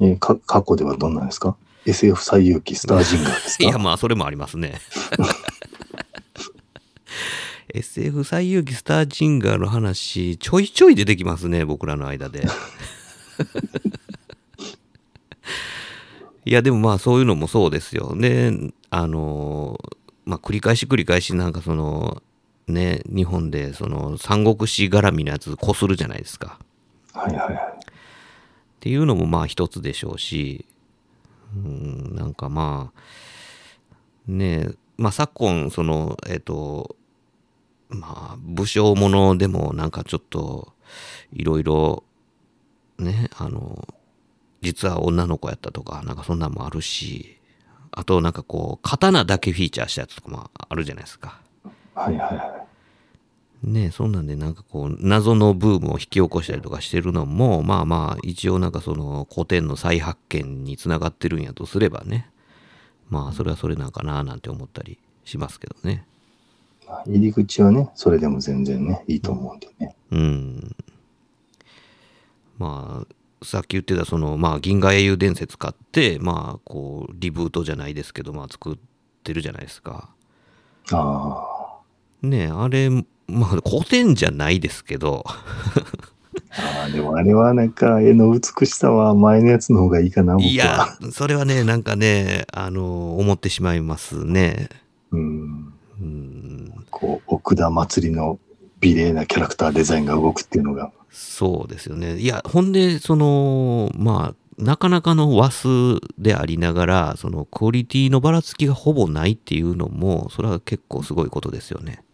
[0.01, 3.65] えーか過去ではどんなんですか ?SF 最遊記スタージンガーですか？
[3.65, 4.75] いやまあそれもありますね。
[7.75, 12.47] SF 最遊記スタージンガーの話ちょいちょい出てきますね僕らの間で。
[16.45, 18.15] いや、でもまあそういうのもそうですよ。
[18.17, 18.53] で、
[18.91, 19.81] あの、
[20.27, 22.23] まあ繰り返し繰り返しなんかその、
[22.67, 26.59] ね、日本でその三国志絡みのやつこするじゃないですか。
[27.15, 27.55] はいはいはい。
[27.55, 27.59] っ
[28.81, 30.67] ていうのもまあ一つでしょうし、
[31.57, 33.01] うん、なんかまあ、
[34.27, 36.97] ねえ、まあ昨今、その、えっ、と、
[37.93, 40.73] まあ武将ものでもなんかちょっと
[41.33, 42.05] いろいろ
[43.03, 43.87] ね、あの、
[44.61, 47.39] 実は女の子やったとか、なんかそんなんもあるし、
[47.91, 51.41] あとなんかこう、刀だけフィーチャーしたやつとかもあるじゃないですか。
[51.95, 52.63] はいはいはい。
[53.63, 62.29] ねそんなんでなんかこう謎のブームを引き起こしたりとかしてるのもまあまあ一応なんかその古典の再発見につながってるんやとすればね
[63.09, 66.12] まあそれはそれなんかななんて思ったりしますけどねまあ
[67.07, 69.97] 入り口はね、それでも全然ね、いいと思うんでね。
[70.11, 70.77] うん
[72.59, 78.77] まあさっき言ってたそのまあ銀河英雄伝説買ってまあこうリブートじゃないですけどまあ作っ
[79.25, 80.11] てるじゃないですか
[80.93, 81.81] あ
[82.23, 83.05] ねあれま
[83.39, 85.45] あ古典じゃないですけどあ。
[86.55, 90.51] ああ、でもあれはなんか絵の美しさは前のやつの方がいいかな、僕は。
[90.51, 94.69] いや、それはね、なんかね、あの、思ってしまいますね。
[95.11, 95.73] うん。
[96.01, 96.42] うん、
[96.93, 98.39] こう、奥田祭りの
[98.79, 100.93] 美麗なキャラクターデザインが動くっていうのが。
[101.11, 102.19] そうですよね。
[102.19, 105.69] いや、ほんで、その、まあ、なかなかの和数
[106.19, 112.05] でありながら、そのクオリティのばらつきがほぼないっていうのも、それは結構すごいことですよね。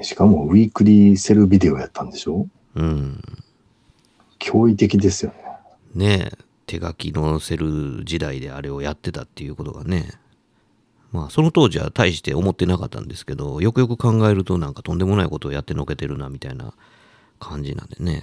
[0.00, 2.48] しかもウィークリーセルビデオやったんでしょ？
[2.74, 3.20] うん。
[4.38, 5.32] 驚異的ですよ
[5.94, 6.06] ね。
[6.06, 10.08] ねえ、手書きのセル時代であれをやってたっていうことがね。
[11.12, 16.72] まあ、その当時は大して思ってなかったんですけど、よくよく考えるとなんかとんでもないことをやってのけてるな、みたいな
[17.38, 18.22] 感じなんでね。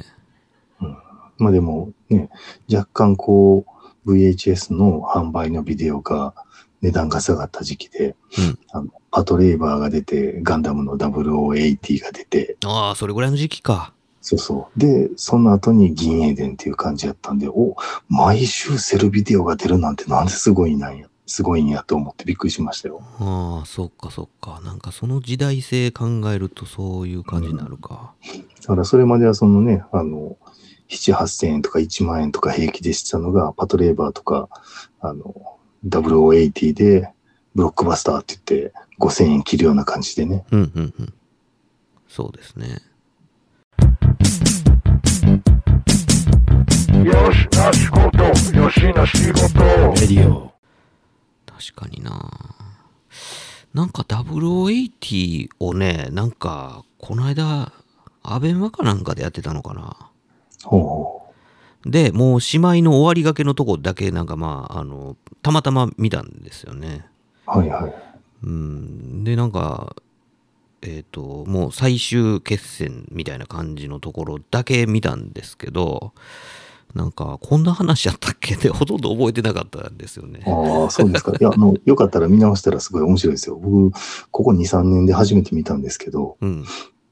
[1.38, 2.30] まあでもね、
[2.72, 3.64] 若干こ
[4.06, 6.34] う VHS の販売のビデオが
[6.82, 13.92] 値段が下がった時期で、うんあのパトレーバーが出て、ガンダムの0080が出て、ああ、それぐらいの時期か。
[14.22, 14.80] そうそう。
[14.80, 17.76] で、その後に銀英伝っていう感じやったんで、お、
[18.08, 23.02] 毎週セルビデオが出るなんてなんですごいなんや、すごいんやと思ってびっくりしましたよ。
[23.20, 24.62] ああ、そっかそっか。
[24.66, 28.14] なんかその時代性考えるとそういう感じになるか。
[28.62, 30.38] だからそれまではそのね、あの、
[30.90, 34.50] 7、8000円とか1万円とか平気でしたのが、パトレーバーとか、
[35.02, 37.14] あの、0080で、
[37.54, 40.46] ブロックバスターって言って、5000円切るような感じでね。
[40.50, 41.14] うんうんうん。
[42.08, 42.82] そうですね。
[47.06, 48.24] よしな仕事
[48.58, 49.64] よしな仕事
[50.02, 50.49] レディオ
[51.60, 52.32] 確かにな。
[53.74, 57.74] なんか0080をね、なんか、この間、
[58.24, 60.10] アベマかなんかでやってたのかな。
[60.64, 61.34] ほうほ
[61.86, 67.06] で、もうしまいの終わりがけのとこだけ、なんかまあ、あの、たまたま見たんですよね。
[67.46, 67.60] う。
[67.60, 67.94] はいはい。
[68.44, 69.24] うん。
[69.26, 69.98] で、なんか、
[70.82, 76.14] えっ、と、もう最終決戦みたいな感じのところだけ見たんですけど、
[76.96, 78.56] なんか、こんな話やったっけ？
[78.56, 80.42] ってほとんど覚えてなかったんですよね。
[80.46, 81.32] ああ、そうですか。
[81.40, 83.56] いや、あの、よかったら見直したらすごい面白いですよ。
[83.58, 83.92] 僕、
[84.32, 86.66] ここ2、3年で初めて見たんですけど、うん。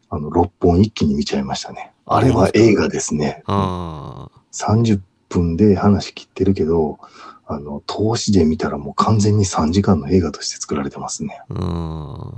[0.10, 1.92] あの、6本一気に見ちゃいましたね。
[2.06, 3.44] あれは映画ですね。
[3.46, 6.98] ああ、30分で話切ってるけど、
[7.46, 11.42] あの、投資で見たらもう完全に3時間の映画として作られてますね。
[11.50, 12.34] うん。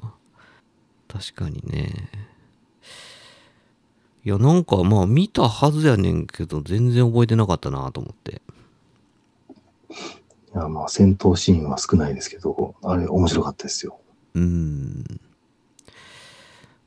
[1.08, 2.10] 確かにね。
[4.26, 8.42] いや、なんかまあ見たはずやねんけど、全然覚えてなかったなと思って。
[9.92, 14.00] いや、まあ、戦闘シーンは少ないですけど、あれ面白かったですよ。
[14.34, 15.22] うん。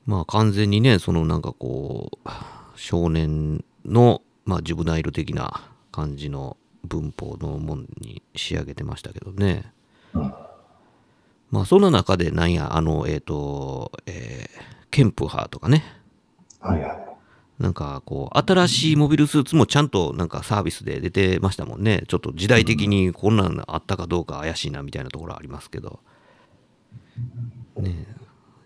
[0.05, 2.29] まあ完全にね、そのなんかこう、
[2.75, 9.71] 少年の、まあジュブナイル的な感じの文法のもんに仕上げてましたけどね。
[10.13, 10.33] うん
[11.49, 15.83] まあその中でなんや、あの、えっ、と、えーケンプハーとかね。
[16.59, 17.12] はいはい。
[17.59, 22.03] なんかこう、新しいモビルスーツもちゃんとなんかサービスで出てましたもんね。
[22.07, 25.99] ちょっと時代的にこんなんあったかどうか怪しいなみたいなところはありますけど。
[27.77, 28.23] ねえ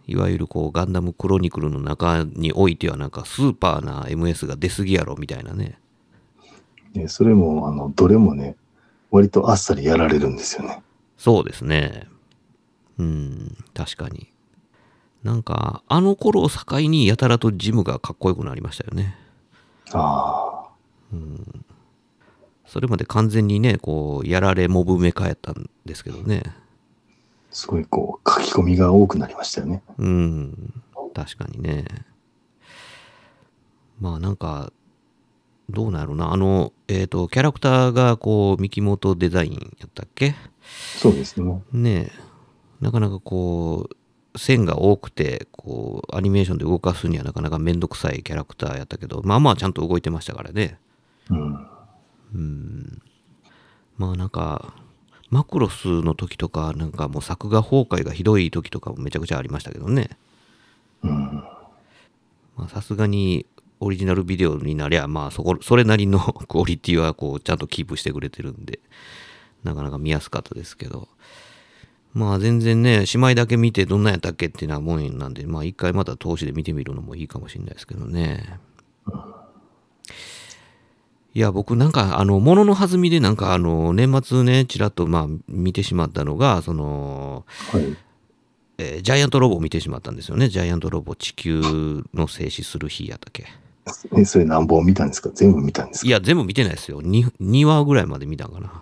[0.07, 5.79] いわゆるこうガンダムクロニクルの中においてはなんかスーパーな MS が出すぎやろみたいなね。
[6.93, 8.55] で、それも、あの、どれもね、
[9.11, 10.81] 割とあっさりやられるんですよね。
[11.17, 12.07] そうですね。
[12.97, 14.31] うん、確かに。
[15.23, 19.15] なんか、あの頃を境にやたらとジムがかっこよくなりましたよね。
[19.93, 20.67] あ
[22.65, 26.43] それまで完全にね、こう、やられモブメカやったんですけどね。
[26.45, 26.51] あ、
[27.49, 29.81] すごいこう、書き込みが多くなりましたよね。
[29.97, 30.73] うん、
[31.13, 31.85] 確かにね。
[33.99, 34.71] まあなんか、
[35.69, 36.31] どうなるな。
[36.31, 40.35] あの、えっ、と、キャラクターがこう、三木本デザインやったっけ？
[40.97, 41.63] そうですね。
[41.71, 42.11] ねえ、
[42.81, 43.96] なかなかこう、
[44.37, 50.79] 線が多くて、こう、アニメーションで動かすにはなかなかめんどくさいキャラクターやったけど、まあまあちゃんと動いてましたからね。
[51.29, 51.67] うん。
[52.33, 53.01] うん。
[53.97, 54.73] まあなんか、
[55.29, 60.09] マクロスの時とか、なんかもう作画崩壊がひどい時とかもめちゃくちゃありましたけどね。
[61.03, 61.43] うん。
[62.55, 63.45] まあさすがに
[63.79, 68.79] オリジナルビデオになりゃ、まあそこ、それなりの クオリティはこう、ちゃんとキープしてくれてるんで、
[69.63, 71.07] なかなか見やすかったですけど。
[72.13, 78.59] まあ全然ね、姉妹だけ見てどんなんやったっけっていうのはもんなんで、まあ一回また通しで見てみるのもいいかもしれないですけどね。
[81.35, 87.95] いや、僕なんか、あの、ものの弾みでなんか、あの、年末ね、ちらっとまあ見てしまったのが、その、はい。
[88.79, 90.49] えージャイアントロボを見てしまったんですよね。
[90.49, 93.45] ジャイアントロボ地球の静止する日やったっけ。
[94.15, 95.29] え、それ何本見たんですか？
[95.33, 96.07] 全部見たんですか？
[96.07, 97.01] いや、全部見てないですよ。
[97.01, 98.81] 2, 2話ぐらいまで見たんかな。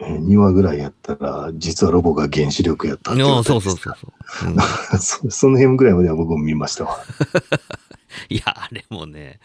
[0.00, 4.48] えー、2話ぐらいやったら、実はロボが原子力やったってそうそうそうそう。
[4.48, 4.56] うん
[4.98, 6.98] そその辺ぐらいまでは僕も見ましたわ。
[8.28, 9.40] いや、あれもね、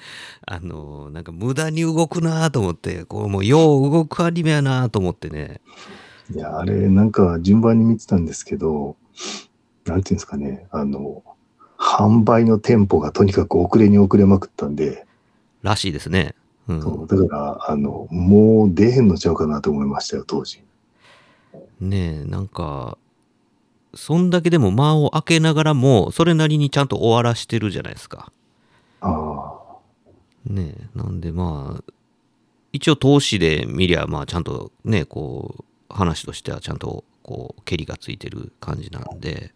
[0.46, 5.62] あの、なんか無駄に動くなと思って、こうもうよう動くアニメやなと思ってね。
[6.34, 8.96] いや、あれ、なんか順番に見てたんですけど、
[9.86, 11.24] なんていうんですかね、あの、
[11.78, 15.06] 販売のテンポがとにかく遅れに遅れまくったんで、
[15.62, 16.36] らしいですね。
[16.70, 16.82] うん。
[16.82, 20.64] そうだから、あの、もう出へんのちゃうかなと思いましたよ、当時。
[21.82, 22.98] ねえ、なんか、
[23.96, 28.32] そんだけでも間を空けながらも、それなりにちゃんと終わらしてるじゃないですか。
[29.02, 29.60] あ
[30.46, 31.94] ねえ、なんでまあ、
[32.72, 39.54] 一応投資で見りゃ、まあちゃんとね、こう、話としてはちゃんと、こう、蹴りがついてる感じなんで、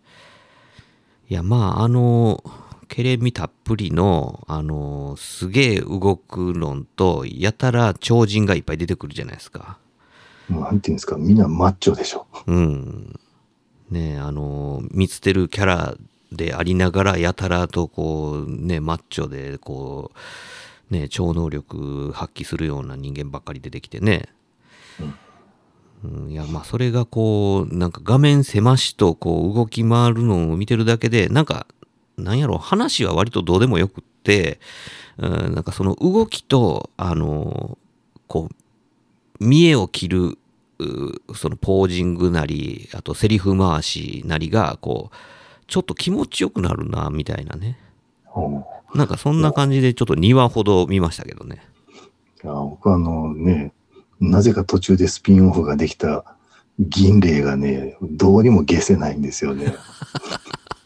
[1.30, 2.44] いや、まあ、あの、
[2.94, 9.80] ケレミたっぷりの、あの、すげえ動くのと、やたら超人がいっぱい出てくるじゃないですか。
[10.48, 12.28] あ、もうなんていうんですか、みんなマッチョでしょ。
[12.46, 13.20] うん。
[13.90, 15.96] ねえ、あの、見捨てるキャラ
[16.32, 20.12] でありながら、やたらとこう、ね、マッチョで、こ
[20.92, 24.30] う、ね、超能力発揮するような人間ばっかり出てきてね。
[26.04, 31.66] うん、いや、まあ、それがこう、なんか画面狭しと、こう、動き回るのを見てるだけで、なんか、
[32.18, 34.60] なんやろ、話は割とどうでもよくって、
[35.18, 37.78] うん、なんかその動きと、あの、
[38.28, 40.38] こう、見栄を切る
[40.80, 45.16] うそのポージングなりあとセリフ回しなりがこう
[45.68, 47.80] ちょっと気持ちよくなるなみたいなね。
[48.36, 48.64] うん。
[48.94, 51.64] なんかそんな感じでちょっと2話ほど見ましたけどね。
[52.44, 53.74] いや僕はあのね、
[54.20, 56.26] なぜか途中でスピンオフができた
[56.80, 59.74] 銀霊がね、どうにも消せないんですよね。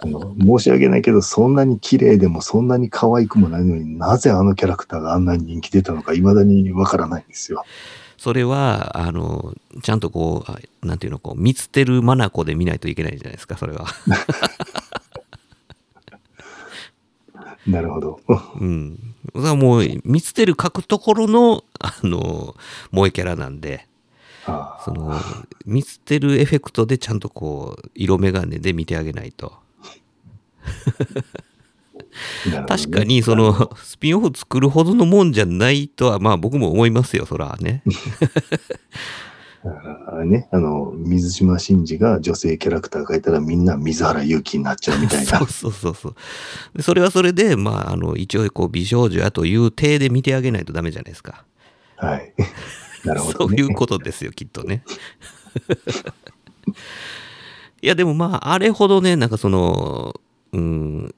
[0.04, 7.64] 申し訳ないけど、そんなに綺麗でもそんなに可愛くもないのになぜあのキャラクターがあんなに人気出たのか未だにわからないんですよ。
[8.18, 13.86] それはあのちゃんとこうあなんていうのこう見捨てるマナコで見ないといけないじゃないですかそれは
[17.68, 18.20] なるほど。
[18.60, 22.56] うんそれはもう見捨てる書くところのあの
[22.92, 23.88] 萌えキャラなんで
[24.46, 25.14] あその
[25.66, 29.54] 見捨てるエフェクトでちゃんとこう色眼鏡で見てあげないと
[32.52, 37.84] ね確かにそのスピンオフ作るほどのもんじゃないとはまあ僕も思いますよそらね
[40.08, 45.48] あのね、あの、水島真司が女性キャラクターがいたらみんな水原勇気になっちゃうみたいなそう。
[45.50, 46.16] そうそうそう
[46.76, 51.44] でそれはそれでまああの一応こう美少女やという体で見てあげないとダメじゃないですか
[51.98, 52.34] はい。
[53.04, 53.56] なるほそど、ね。
[53.58, 54.84] ういうことですよきっとね
[57.82, 60.20] いやでもまああれほどねなんかその
[60.54, 61.16] うん。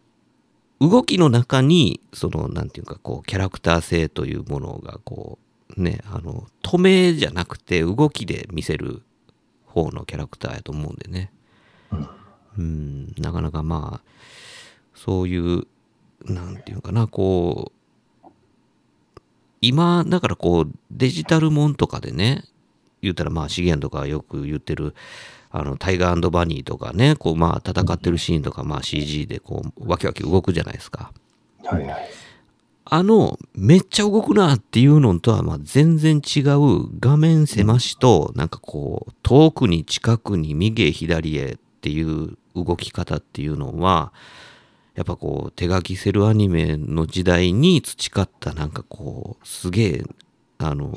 [0.80, 5.38] 動きの中にそのなんていうかこうキャラクター性というものがこ
[5.78, 9.02] うねあの止めじゃなくて動きで見せる
[9.66, 11.32] 方のキャラクターやと思うんでね。
[12.58, 13.14] うん。
[13.18, 14.10] なかなかまあ
[14.96, 15.68] そういう
[16.26, 18.30] なんていうのかなこう
[19.62, 22.46] 今だからこうデジタルモンとかでね
[23.02, 24.96] 言ったらまあ資源とかよく言ってる
[25.52, 31.12] あのタイガーバニーとかねこうまあ戦ってるシーンとかまあ CG でこうわけわけ動くじゃないですか
[31.64, 32.10] はいはい。
[32.92, 44.12] あのめっちゃ動くなっていうのとはまあ全然違う画面狭しとなんかこう遠くに近くに右へ左へっていう動き方っていうのは
[44.96, 50.04] やっぱこう手書きセルアニメの時代に培ったなんかこうすげえ
[50.58, 50.92] あの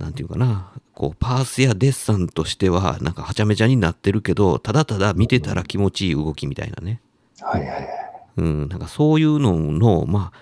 [0.00, 7.00] なんていうかなこうパースやデッサンとしてはなんかはちゃめちゃになってるけどただただ見てたら気持ちいい動きみたいなね
[7.40, 8.10] はいはいはい。
[8.36, 10.38] うん、なんかそういうのの、まあ、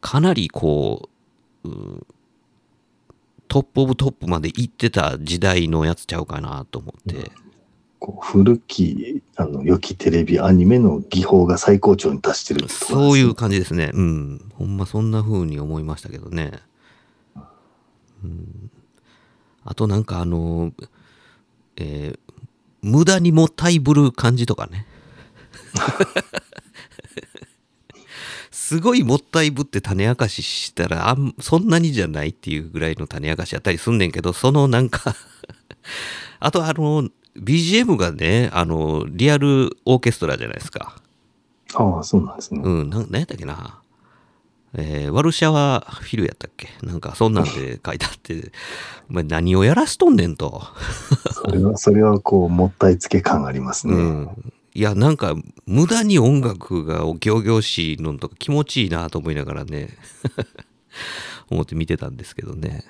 [0.00, 1.08] かなりこ
[1.64, 2.06] う、う
[3.48, 7.30] トップオブトップまで行ってた時代のやつちゃうかなと思って。
[7.98, 13.90] こう古き、あの、良きテレビアニメの技法が最高潮に達してるってところそういう感じですね。
[13.94, 14.52] うん。
[14.54, 16.52] ほんまそんな風に思いましたけどね。
[18.22, 18.70] うん。
[19.66, 20.72] あとなんかあの、
[21.76, 22.18] えー
[22.86, 24.86] 無駄にもったいぶる感じとかね。
[28.52, 35.14] すごいもったいぶって種明かししたらあんそんなにじゃないっていうぐらいの種明かしやったりすんねんけどそのなんか
[36.40, 41.00] あとあの BGM がねあのリアルオーケストラじゃないですか
[41.74, 42.60] ああ、そうなんですね。
[42.64, 43.80] うん、何やったっけな。
[44.74, 46.68] えーワルシャワフィルやったっけ？
[46.82, 48.52] なんかそんなんで書いてあって、
[49.08, 50.62] お前何をやらしとんねんと。
[51.32, 53.94] それは、それはこう、もったいつけ感ありますね。
[53.94, 54.52] うん。
[54.74, 55.34] いや、なんか
[55.66, 59.96] 無駄に音楽がお行々しいのとか気持ちいいなと思いながらね、
[61.48, 62.84] 思って見てたんですけどね。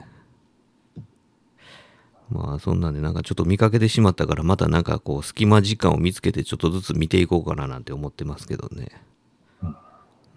[2.29, 8.89] まあそんなんでなんかちょっと見かけてしまったからまたなんかこう隙間時間を見つけてちょっとずつ見ていこうかななんて思ってますけどね。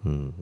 [0.04, 0.32] うん。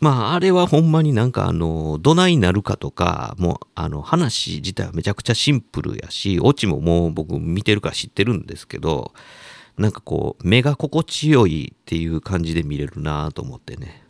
[0.00, 9.12] まああれはほんまになんかあのどないなるかとかもうあの話自体はめちゃくちゃシンプルやしオチももう僕見てるから知ってるんですけど
[9.76, 14.04] なんかこう目が心地よいっていう感じで見れるなと思ってね。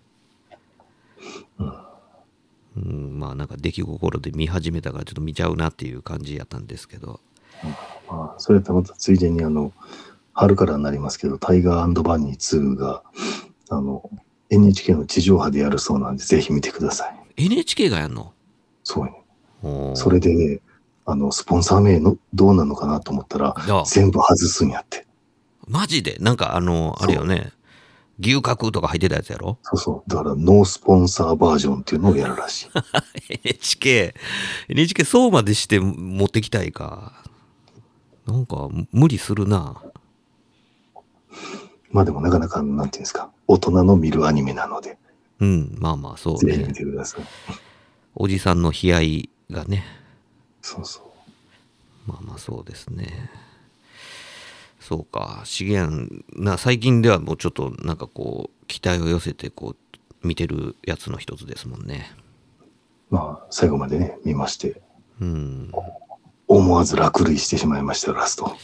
[2.77, 7.21] うん、まあなんか出来心で見始めたからちょっと見ちゃうなっていう感じやったんですけど。
[8.09, 9.73] まあ、それとまたついでに、あの、
[10.33, 13.03] 春からになりますけど、タイガーバニー2が、
[13.69, 14.09] あの、
[14.51, 17.45] NHK の地上波でやるそうなんで、ぜひ見てください。
[17.45, 18.33] NHK がやんの？
[18.85, 19.13] そうね。
[19.63, 20.61] おーそれでね、
[21.05, 25.07] あの、スポンサー名のどうなのかなと思ったら、あ全部外すんやって。
[25.67, 26.17] マジで？
[26.21, 27.53] なんかあの、あれよね。
[28.21, 29.59] 牛角とか入ってたやつやろ？
[29.63, 30.11] そうそう。
[30.11, 32.69] だから、ノースポンサーバージョンっていうのをやるらしい。
[33.45, 34.15] ?NHK。
[34.69, 37.23] NHK そうまでして持ってきたいか。
[38.27, 39.81] なんか無理するな。
[41.91, 44.99] まあでもなかなか、なんていうんですか、大人の見るアニメなので、
[45.41, 46.73] うん、まあまあそうぜひ見ね。
[46.75, 47.23] てください。
[48.15, 49.85] おじさんの悲哀がね。
[50.63, 52.11] そうそう。
[52.11, 53.31] まあまあそうですね。
[54.81, 59.75] そうか、資源な最近ではもうちょっとなんかこう期待を寄せてこ
[60.23, 62.11] う見てるやつの一つですもんね。
[63.11, 64.83] まあ、最後までね、見まして、
[65.21, 65.73] うん、
[66.47, 68.57] 思わず落類してしまいました、ラスト。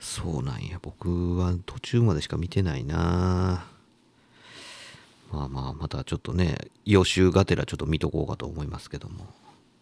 [0.00, 0.78] そうなんや。
[0.82, 3.66] 僕は途中までしか見てないな。
[5.30, 9.26] まあまあまたちょっとね予習がてらちょっと見とこうかと思いますけども。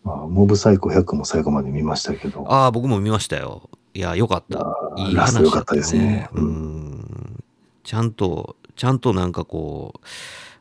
[0.05, 3.69] まあ、モブサイコ100も最後まで見ましたけど、ああ僕も見ましたよ。
[3.95, 4.59] いやよかった。
[4.97, 7.45] いい話だった良かったですねううんん。
[7.83, 10.07] ちゃんとちゃんとなんかこう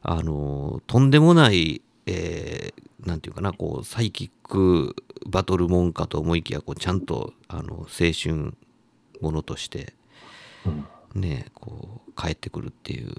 [0.02, 8.54] あのとんでもない、えーなんていうかなこうサイキックバトルもんかと思いきやこうちゃんとあの青春
[9.22, 9.94] ものとして
[10.66, 10.86] うん
[11.22, 13.16] ねこう帰ってくるっていう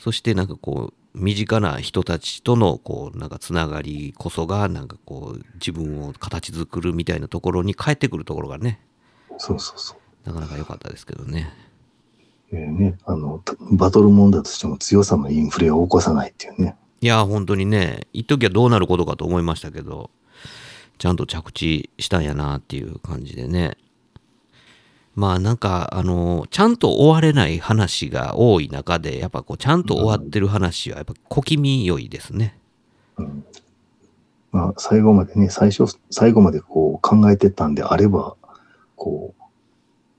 [0.00, 8.80] そしてなんかこう身近な人たちとのこうなんかつながりこそがなんかこう自分を形作るみたいなところに帰ってくるところがね
[9.38, 10.28] そうそうそう。
[10.28, 11.52] なかなか良かったですけどね
[12.52, 16.76] えーね、あの、たバトルモンだとしても強さのインフレを起こさないっていうね。
[17.00, 20.10] いや本当にね一時はどうなることかと思いましたけど
[20.98, 23.78] ちゃんと着地したんやなっていう感じでね
[25.20, 32.58] まあなんかあのちゃんと終われない話が多い中でやっぱこうちゃんと終わってる話はやっぱ小気味良いですね
[33.18, 33.44] うん。
[34.52, 38.36] まあ、最後までね、最初、最後までこう考えてたんであれば、
[38.96, 39.42] こう、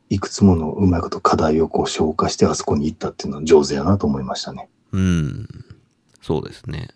[0.10, 4.70] いくつものうまいこと課題をこう消化してあそこに行ったっていうのは上手やなと思いましたね。
[4.91, 5.47] うん。
[6.22, 6.89] そうですね。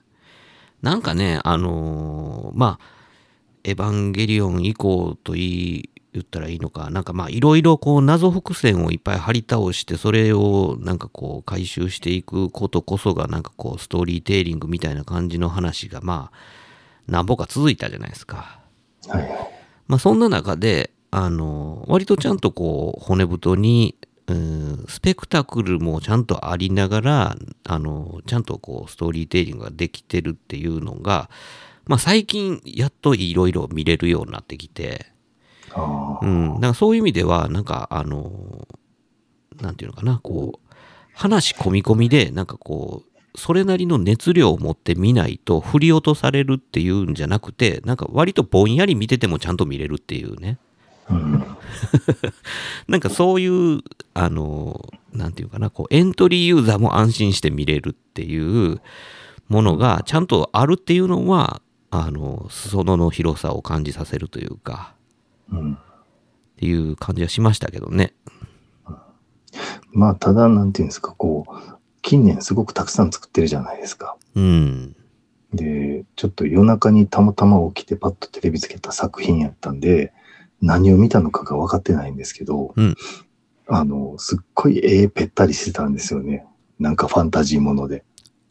[0.82, 2.86] なんかね、あのーまあ、
[3.64, 16.38] エヴァンゲリオン以降と言い、言ったらいいのか、なんかまあ、いろいろこう、謎伏線をいっぱい張り倒して、それをなんかこう、回収していくことこそが、なんかこう、ストーリーテーリングみたいな感じの話が、まあ、
[17.08, 18.60] 何本か続いたじゃないですか。
[19.08, 19.30] はいはい。
[19.88, 23.96] まあ、そんな中で、あの、割とちゃんとこう、骨太に、
[24.28, 27.36] うん、スペクタクルもちゃんとありながら、
[27.66, 31.30] あの、ちゃんとこう、ストーリーテーリングができてるっていうのが、
[31.86, 35.15] まあ、最近、やっといろいろ見れるようになってきて、
[36.22, 38.68] うん、だからそういう意味では、なんか、あの、
[39.60, 40.76] なんていうのかな、こう、
[41.14, 50.58] 話込み込みで、なんかこう、それなりの熱量を持って見ないと振り落とされるっていうんじゃなくて、なんか割とぼんやり見ててもちゃんと見れるっていうね。
[51.10, 51.46] うん。
[52.88, 53.82] なんかそういう、
[54.14, 58.82] あの、なんていうかな、こう、エントリーユーザーも安心して見れるっていう
[59.50, 61.62] ものがちゃんとあるっていうのは、
[61.92, 64.95] あの裾野の広さを感じさせるというかうん。
[65.52, 68.14] っていう感じはしましたけどね
[69.92, 71.52] まあ、ただ、なんていうんですか、こう、
[72.02, 74.18] 近年すごくたくさん作ってるじゃないですか。
[74.36, 74.96] うん
[75.54, 80.12] で、ちょっと夜中にたまたま起きてパッとテレビつけた作品やったんで、
[80.62, 82.96] 何を見たのかが分かってないんですけど、うん
[83.68, 86.46] あの、すっごい絵ぺったりしてたんですよね。
[86.80, 88.04] なんかファンタジーもので。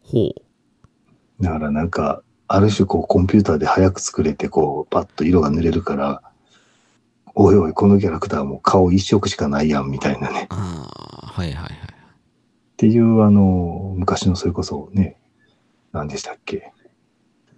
[0.03, 6.23] ほうだからなんか、ある種こうコンピューターで早く作れて、こう、パッと色が塗れるから、
[7.35, 10.47] おいおい、このキャラクターも顔一色しかないやん、みたいなね。
[10.51, 10.89] あ
[11.23, 11.71] あはいはいはい。
[11.73, 11.75] っ
[12.77, 15.17] ていう、あの、昔のそれこそね、
[15.93, 16.73] 何でしたっけ、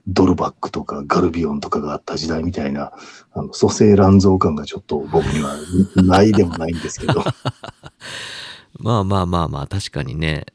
[0.07, 2.93] ドルバックとかガルビオンとかがあった時代みたいな、
[3.33, 5.57] あの、蘇生乱造感がちょっと僕には
[5.97, 7.23] ないでもないんですけど、
[8.79, 10.47] まあまあまあまあ確かにね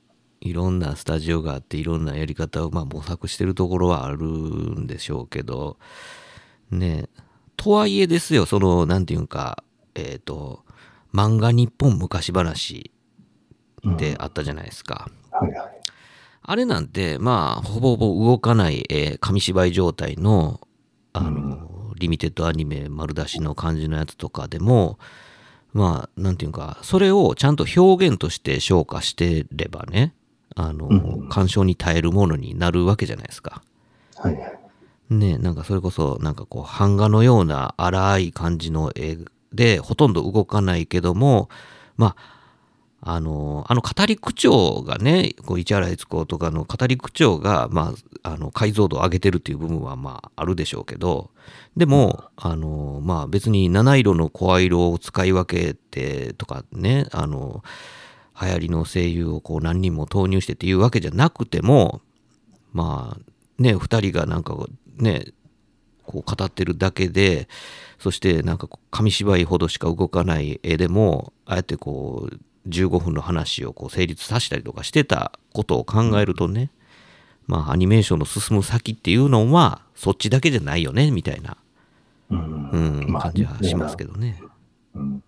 [0.41, 5.77] いろんなスタジオがあっていろんなやり方をまあ模索してるところはあるんでしょうけど
[6.71, 7.09] ね
[7.61, 10.63] とはいえですよそのなんていうんかえっ、と
[11.13, 12.91] 漫画日本昔話
[13.83, 15.81] うんってあったじゃないですか、はいはい。
[16.41, 20.59] あれなんてまあほぼほぼ動かない、えー紙芝居状態の
[21.13, 24.97] あの、リミテッドアニメ丸出しの感じのやつとかでも
[25.73, 30.15] まあなんていうかそれをちゃんと表現として消化してればね
[30.55, 33.61] あの、うん鑑賞に耐えるものになるわけじゃないですか。
[34.15, 34.60] はいはい。
[35.11, 39.17] ねなんかそれこそなんかこう版画のような荒い感じの絵
[39.53, 41.49] でほとんど動かないけども
[41.97, 42.41] まあ
[43.03, 47.93] あのあの語り口調がねこう市原悦子とかの語り口調が、ま
[48.23, 51.31] あ、あの解像度を上げてるっていう部分はまああるでしょうけど
[51.75, 57.63] でもあのまあ別に七色の声色を使い分けてとかねあの
[58.39, 62.01] 流行りの声優をこう何人も投入してっていうわけじゃなくても
[62.71, 64.55] まあね2人がなんか
[65.03, 65.25] ね
[66.05, 67.47] こう語ってるだけで
[67.99, 76.71] そしてなんか紙芝居ほどしか動かない絵でもああやってこう15分の話をこう成立させたりとかしてたことを考えるとね
[77.47, 81.57] まあアニメーションの進む先っていうのはそっちだけじゃないよねみたいな、
[82.29, 82.69] うん。
[82.69, 84.41] うんまあ感じはしますけどね。
[84.95, 85.23] うん。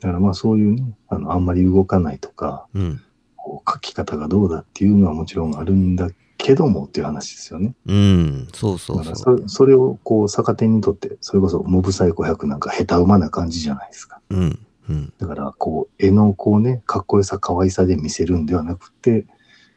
[0.00, 3.02] からまあそういうね、あの、あんまり動かないとか、うん。
[3.36, 6.10] こう書き方がどうだっていうのはもちろんあるんだ
[6.42, 7.72] けどもっていう話ですよね。
[7.86, 9.38] うん、そうそうそう。
[9.46, 14.20] そそれをこう逆手にとって、それこそモブサイコ100なんか下手馬な感じじゃないですか。
[14.28, 19.24] うん、うん、だからこう絵のこうね、かっこよさ、可愛さで見せるんではなくて、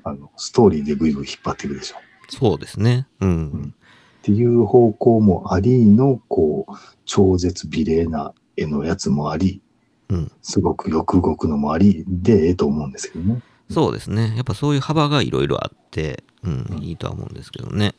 [0.03, 1.97] あの、ストーリーでぐいぐい引っ張っていくでしょ。
[2.29, 3.07] そうですね。
[3.19, 6.73] うん、っていう方向もありの、こう、
[7.05, 9.61] 超絶美麗な絵のやつもあり、
[10.09, 10.31] うん。
[10.41, 13.41] すごくよく動くのもありで、ええと思うんですけどね。
[13.69, 14.33] そうですね。
[14.35, 17.95] やっぱそういう幅がいろいろあって、うん、いいとは思うんですけどね。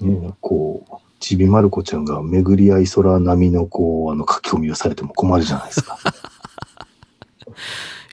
[0.00, 5.98] ねこう、ちびまる子ちゃんが巡り合い空並みのこう、あの書き込みをされても困るじゃないですか。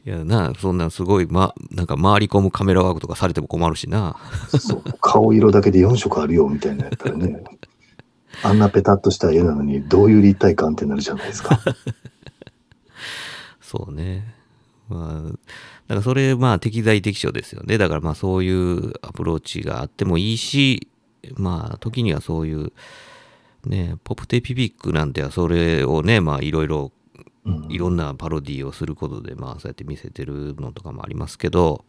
[0.05, 4.15] いやな、そんなすごい、ま、なんか回り込むカメラワークとかされても困るしな。
[4.59, 4.83] そう。
[5.01, 7.43] 顔色だけで4色あるよ、みたいなやったらね。
[8.43, 11.59] あんなペタッとした絵なのに、どういう立体感ってなるじゃないですか。
[13.61, 14.33] そうね。
[14.87, 15.31] まあ、
[15.89, 17.79] だからそれ、まあ適材適所ですよね。
[17.79, 20.87] だからまあそういうアプローチがあってもいいし、
[21.35, 22.71] まあ時にはそういう、
[23.65, 26.91] ね、ポプテピピックなんてはそれをね、まあいろいろ、
[27.45, 31.83] うんいろんなパロディをすることで、まあそうやって見せてるのとかもありますけど、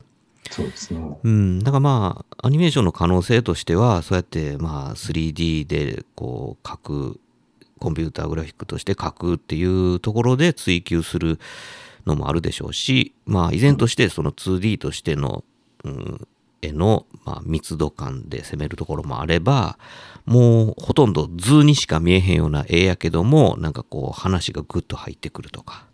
[0.51, 1.19] そうですね。
[1.23, 7.21] うん、だからまあ、アニメーションの可能性としては、そうやってまあ 3D でこう書く、
[7.79, 11.39] コンピューターグラフィックとして書くっていうところで追求する
[12.07, 15.45] のもあるでしょうし、まあ依然としてその 2D としての、
[15.85, 16.29] うん、
[16.63, 19.79] 絵の、まあ、密度感で攻めるところもあれば、
[20.27, 25.87] もうほとんど図にしか見えへんような絵やけども、なんかこう話がグッと入ってくるとか。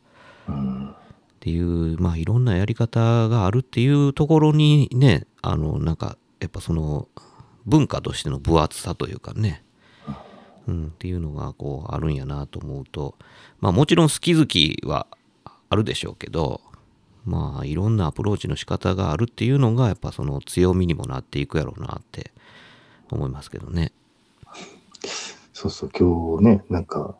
[0.48, 0.94] うん。
[1.36, 7.06] っていうまあいろんなやり方があるっていうところにねあのなんかやっぱその
[7.66, 9.62] 文化としての分厚さというかね、
[10.66, 13.14] うん、っていうのがこうあるんやなと思うと
[13.60, 15.06] まあもちろん好き好きは
[15.68, 16.60] あるでしょうけど
[17.24, 22.30] まあいろんなアプローチの仕方があるっていうのがやっぱその強みにもなっていくやろうなって
[23.10, 23.92] 思いますけどね。
[25.52, 27.14] そうそう、今日ね、なんか、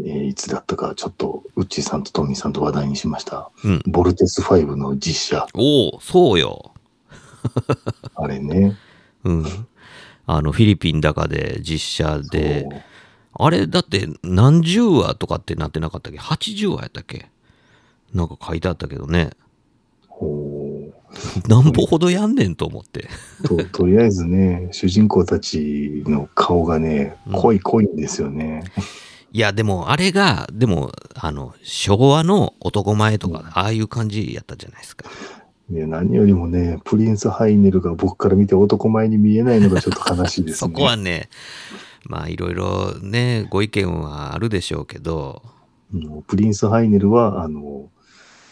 [0.00, 3.50] えーいつだったか、ちょっと、ウッチーさんとトミーさんと話題にしました。
[3.62, 3.82] うん。
[3.86, 5.46] ボルテス5の実写。
[5.52, 6.72] おおそうよ。
[8.16, 8.76] あれね。
[9.24, 9.44] うん。
[10.26, 12.66] あのフィリピン高で実写で
[13.34, 17.30] あれだって何十話とかってなってなかったっけ ?80 話やったっけ？
[18.14, 19.30] なんか書いてあったけどね。
[20.08, 20.60] ほ
[21.46, 23.08] うなんぼほどやんねんと思って。
[23.44, 28.64] ととりあえずね、主人公たちの顔がねうん、濃い濃いんですよね。
[29.32, 35.10] いや、でも、あれが、でも、あの、昭和の男前とか、ああいう感じやったじゃないですか。
[35.68, 40.74] で何よりもね、プリンス・ハイネルが僕から見て男前に見えないのがちょっと悲しいですそね。
[40.78, 41.30] こはね、
[42.06, 45.42] まあ、いろいろね、ご意見はあるでしょうけど、
[46.26, 47.88] プリンス・ハイネルは、あの、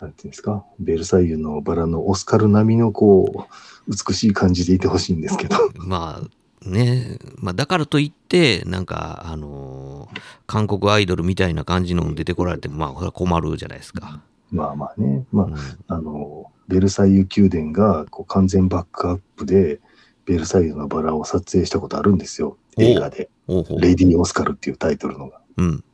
[0.02, 5.56] なんていうんですか、ベルサイユのバラのオスカル並みのこう、美しい感じでいてほしいんですけど。
[5.78, 14.20] まあ、ね、まあ、だからといって、なんか、あのー韓国アイドルみたいな感じの出てこられても、まあ、これは困るじゃないですか。
[14.50, 15.54] まあまあね、まあ、うん
[15.88, 19.80] あの、ベルサイユ宮殿がこう完全バックアップで、
[20.26, 22.58] ベルサイユのバラを撮影したことあるんですよ。
[22.76, 23.30] 映画で。
[23.48, 25.40] レディー・オスカルっていうタイトルのが。
[25.56, 25.84] うん。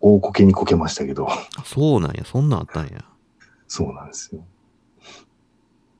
[0.00, 1.28] 大こけにこけましたけど、
[1.64, 3.04] そうなんや、そんなんあったんや。
[3.68, 4.44] そうなんですよ。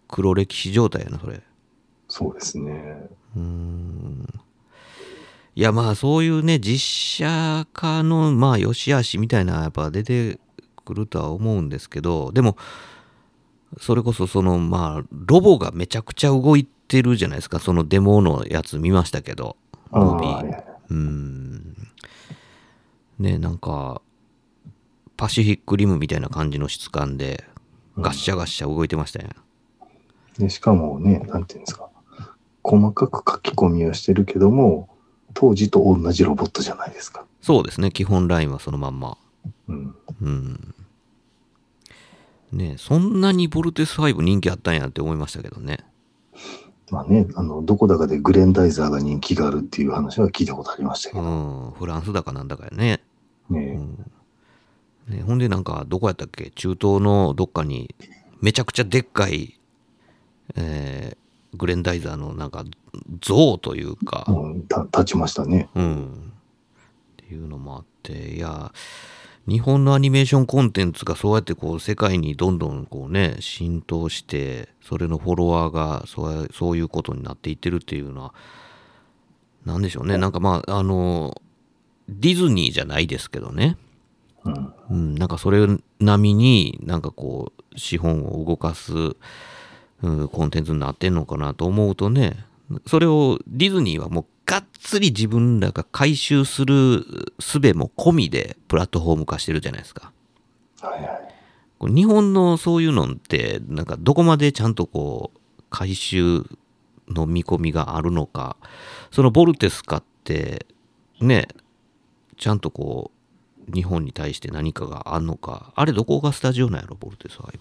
[0.08, 1.42] 黒歴史状態やな、それ。
[2.08, 3.08] そうですね。
[3.36, 4.26] うーん
[5.54, 6.78] いやまあそういうね実
[7.26, 10.38] 写化のまあ良し悪しみたいなやっぱ出て
[10.84, 12.56] くるとは思うんですけどでも
[13.80, 19.56] それこそそのまあロボがめちゃくちゃ動いてるじゃないですかそのデモのやつ見ましたけど
[19.90, 21.76] ああムービーうーん
[23.18, 24.00] ねなんか
[25.16, 27.47] パシフィックリムみたいな感じの質感で
[28.02, 29.28] ガッシャガッシャ動いてましたよ、
[30.38, 31.88] でしかもね、なんていうんですか。
[32.62, 34.88] 細かく書き込みをしてるけども、
[35.34, 37.24] 当時と同じロボットじゃないですか。
[37.40, 39.16] そうですね基本ラインはそのまんま
[39.68, 39.94] うん。
[40.20, 40.74] うん。
[42.52, 45.78] ねえそんなにボルテス5人気あったんやって思いましたけどね。
[46.90, 51.74] まあね、あの、どこだかでグレンダイザーが人気があるっていう話は聞いたことありましたけうど、ん。
[51.78, 53.02] フランスだかなんだかやね。
[53.50, 54.10] うねん。
[55.08, 56.50] ねほんでなんか、どこやったっけ？
[56.50, 57.94] 中東のどっかに、
[58.40, 59.58] めちゃくちゃでっかい、
[60.56, 61.18] えー
[61.54, 62.62] グレンダイザーのなんか、
[63.22, 65.70] 像というか、もうた立ちましたね。
[65.74, 66.32] うん。
[67.12, 68.70] っていうのもあって、いや、
[69.48, 78.34] 日本のアニメーションコンテンツがそうやってこう世界にどんどんこうね、浸透して、それのフォロワーがそうやそういうことになっていってるっていうのは、
[79.64, 80.18] なんでしょうね。
[80.18, 81.40] なんかまあ、あの、
[82.10, 83.78] ディズニーじゃないですけどね。
[84.44, 84.74] うん。
[84.90, 85.66] うん、なんかそれ
[86.00, 88.92] 並みになんかこう資本を動かす、
[90.02, 92.44] うん、コンテンツになってんのかなと思うとね
[92.86, 97.04] それをディズニーはもうがっつり自分らが回収する
[97.38, 100.12] 術も込みでプラットフォーム化してるじゃないですか。
[100.80, 101.08] はいは
[101.90, 101.94] い。
[101.94, 106.44] 日本のそういうのってなんかどこまでちゃんとこう回収
[107.08, 108.56] の見込みがあるのか
[109.10, 110.66] そのボルテスかって
[111.20, 111.48] ね
[112.36, 113.17] ちゃんとこう
[113.72, 117.52] 日本に対して何かがあんのかあれどこがスタジオなんやろボルテス5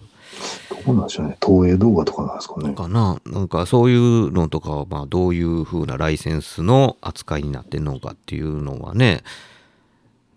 [0.85, 1.37] どうなんでしょうね。
[1.45, 2.73] 東映動画とかなんですかね。
[2.73, 9.23] かななんかそういうのとかはまあどういう風なライセンスの扱いになってんのかっていうのはね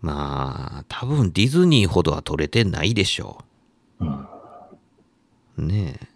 [0.00, 3.38] まあ多分ディズニーほどは取れてないでしょ
[4.00, 4.04] う
[5.58, 5.68] うん。
[5.68, 6.06] ねえ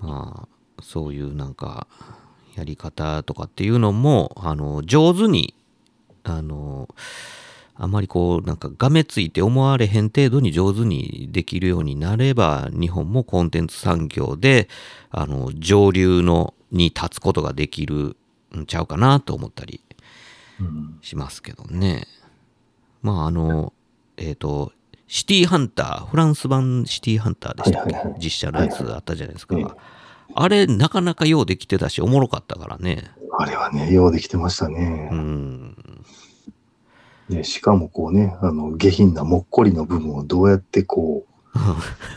[0.00, 1.86] まあそういうなんか
[2.54, 5.54] やり方とかっていうのもあの上手に
[6.24, 6.88] あの
[7.78, 14.68] あまりこうなんかがめついて思われへん程度に上手にできるようになれば日本もコンテンツ産業で
[15.10, 18.16] あの上流のに立つことができる
[18.56, 19.82] んちゃうかなと思ったり
[20.60, 20.98] うん。
[21.02, 22.06] しますけどね。
[23.02, 23.72] まああの、
[24.16, 24.72] えっ、と、
[25.06, 29.54] シティーハンター、フランス版シティーハンターでしたっけ、はいはいはい実写のやつあったじゃないですか。
[29.54, 29.74] はいはい
[30.34, 33.04] あれ、なかなかようできてたし、おもろかったからね。
[33.38, 35.14] あれはね、ようできてましたねう。
[35.14, 36.04] ん。
[37.28, 41.24] でしかもこうね、あの、下品なもっこりの部分をどうやってこ
[41.54, 41.58] う、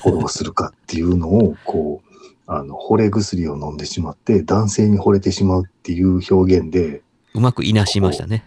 [0.03, 2.10] フォローするかっていうのを、こう、
[2.45, 7.01] あの、惚れ薬を飲んでしまって、男性に惚れてしまうっていう表現で、
[7.34, 8.43] うまくいなしましたね。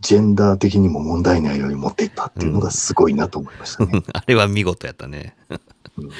[0.00, 4.02] ジェンダー的にも問題ないように持っていったっていうのがすごいなと思いましたね。
[4.14, 5.36] あれは見事やったね。
[5.98, 6.10] うん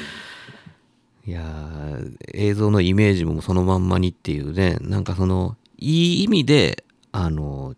[1.26, 7.74] いやー映像のイメージもそのまんまにっていうね、なんかその、いい意味で、あの、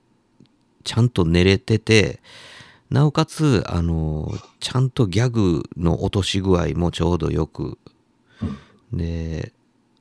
[0.86, 2.20] ちゃんと寝れてて、
[2.90, 7.76] なおかつ、あの、ちゃんとギャグの落とし具合もちょうどよく、
[8.92, 9.52] で、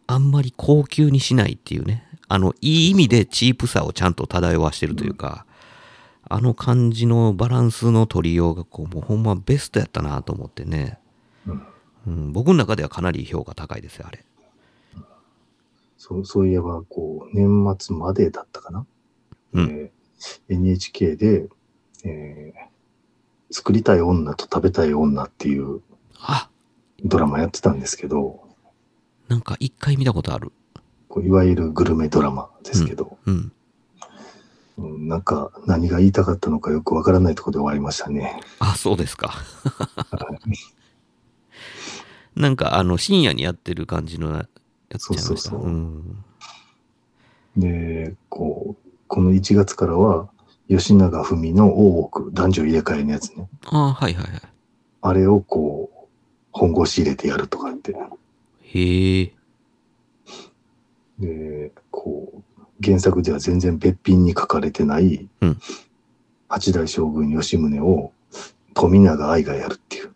[0.06, 5.48] あんまり高級にしないっていうね、あの、いい意味でチープさをちゃんと漂わしてるというか、
[6.28, 11.00] あの感じのバランスの取りようが、こう、もうほんまベストやったなと思ってね。
[12.08, 14.24] うん、僕の中ではかなり評価高いですよ、あれ。
[15.98, 18.86] そうそういえば、こう、年末までだったかな、
[19.54, 19.70] うん。
[19.72, 20.05] えー
[20.50, 21.48] NHK で、
[22.04, 22.76] えー
[23.52, 25.82] 作りたい女と食べたい女っていう
[26.20, 26.50] あ、
[27.04, 28.44] ドラマやってたんですけど、
[29.28, 30.52] なんか一回見たことある。
[31.24, 33.34] いわゆるグルメドラマですけど、うん。
[33.36, 33.52] うん
[34.78, 38.42] なんか何が言いたかったのかよくわからないところで終わりましたね。
[38.60, 39.34] あ、そうですか。
[42.36, 44.50] なんかあの深夜にやってる感じのや
[45.00, 45.28] つちゃいました。
[45.28, 46.24] そうそうそううん。
[47.56, 48.85] で、こう、
[49.16, 50.28] この1月からは、
[50.68, 53.48] 吉永文の大奥、男女入れ替えのやつね。
[53.68, 54.42] あはいはいはい。
[55.04, 56.08] あれをこう、
[56.52, 57.96] 本腰入れてやるとかって。
[58.60, 59.34] へえ。
[61.18, 65.60] で、こう、原作では全然別品に書かれてない、うん
[66.50, 68.12] 八代将軍吉宗を
[68.74, 70.12] 富永愛がやるっていう。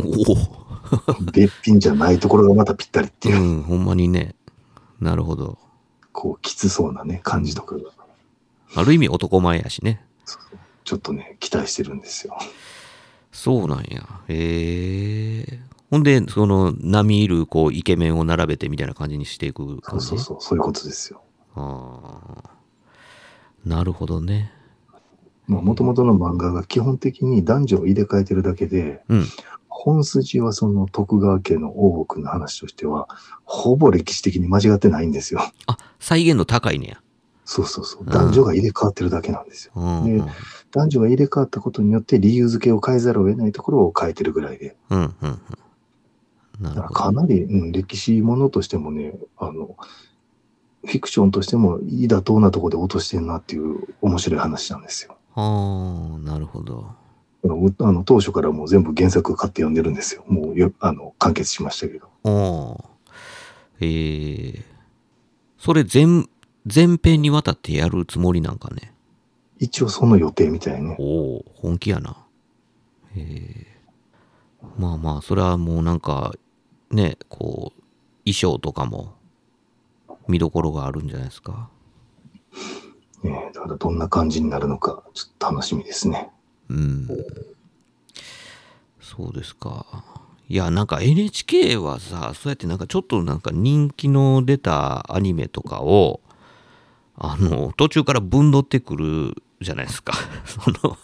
[0.00, 3.32] お別品 じゃないところがまたぴったりってお。
[3.32, 4.34] いうう、ん、ほんまにね。
[5.00, 5.58] なるほど。
[6.12, 7.97] こう、きつそうなね、感じとかが、
[8.74, 10.04] ある意味男前やしね。
[10.84, 12.36] ちょっとね、期待してるんですよ。
[13.32, 14.06] そうなんや。
[14.28, 15.60] へえ。
[15.90, 20.06] ほんで、その、並みいる、こう、イケメンを並べてみたいな感じにしていくそ感じ？
[20.06, 21.22] うそうそう、そういうことですよ。
[21.54, 22.50] ああ。
[23.64, 24.52] なるほどね。
[25.46, 29.24] まあ、もともとの漫画が基本的に男女を入れ替えてるだけで、うん。
[29.68, 33.08] 本筋はその徳川家の大奥の話としては、
[33.44, 35.40] ほぼ歴史的に間違ってないんですよ。
[35.66, 37.02] あ、再現度高いねや。
[37.48, 38.04] そうそうそう。
[38.04, 39.72] 男女が入れ替わってるだけなんですよ。
[39.74, 40.18] うん。
[40.18, 40.22] で
[40.70, 44.76] 男女が入れ替わったことによって理由付けを変えざるを得ないところを変えてるぐらいで。
[44.90, 45.40] うん、うん、
[46.60, 46.88] だから。
[46.90, 49.76] かなり、うん、歴史ものとしてもね、あの、
[50.84, 55.16] フィクションとしてもいい妥当なところで落としてんなっていう面白い話なんですよ。
[55.34, 56.86] ああ、なるほど。
[57.44, 60.24] あの当初からもう全部原作買って読んでるんですよ。
[60.28, 62.08] もうよあの完結しましたけど。
[62.24, 62.84] おー
[63.80, 64.64] ええ
[65.58, 66.28] それ全、
[66.66, 68.92] 全編にわたってやるつもりなんかね。
[69.58, 70.96] 一応その予定みたいね。
[70.98, 72.16] おお本気やな。
[73.16, 73.78] ええ
[74.76, 76.34] まあまあ、それはもうなんか、
[76.90, 77.82] ね、こう、
[78.24, 79.14] 衣装とかも
[80.26, 81.70] 見どころがあるんじゃないですか。
[83.22, 86.30] ねだからどんな感じになるのか、ちょっと楽しみですね。
[86.68, 87.08] うん。
[89.00, 90.04] そうですか。
[90.48, 96.20] いや、なんか NHK はさ、そうやってなんかちょっとなんか人気の出たアニメとかを、
[97.20, 100.12] あの、途中からぶんどってくるじゃないですか。
[100.46, 100.96] その、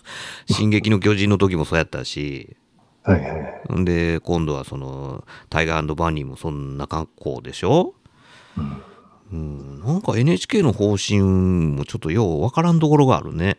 [0.46, 2.56] 進撃の巨人の時もそうやったし、
[3.02, 3.26] はいは
[3.80, 7.94] いで、今度はその、タイガーバニーもそんな格好でしょ？
[9.32, 13.58] うん、なんか NHK の方針もちょっとようわからんところがあるね。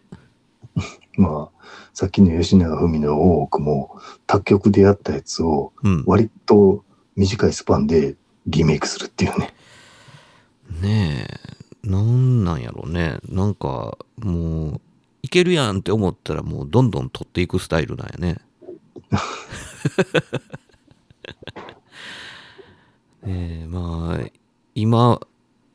[1.17, 6.03] まあ、さっきの吉永文の大奥も、他局でやったやつをうん。
[6.07, 6.83] 割と
[7.15, 8.15] 短いスパンで
[8.47, 9.53] リメイクするっていうね。
[10.81, 11.44] ねえ、
[11.85, 13.19] なんなんやろうね。
[13.29, 14.81] なんか、もう、
[15.21, 18.37] いけるやんって思ったらもうどんどん取っていくスタイルなんやね。
[23.23, 24.29] ね え、まあ、
[24.75, 25.19] 今、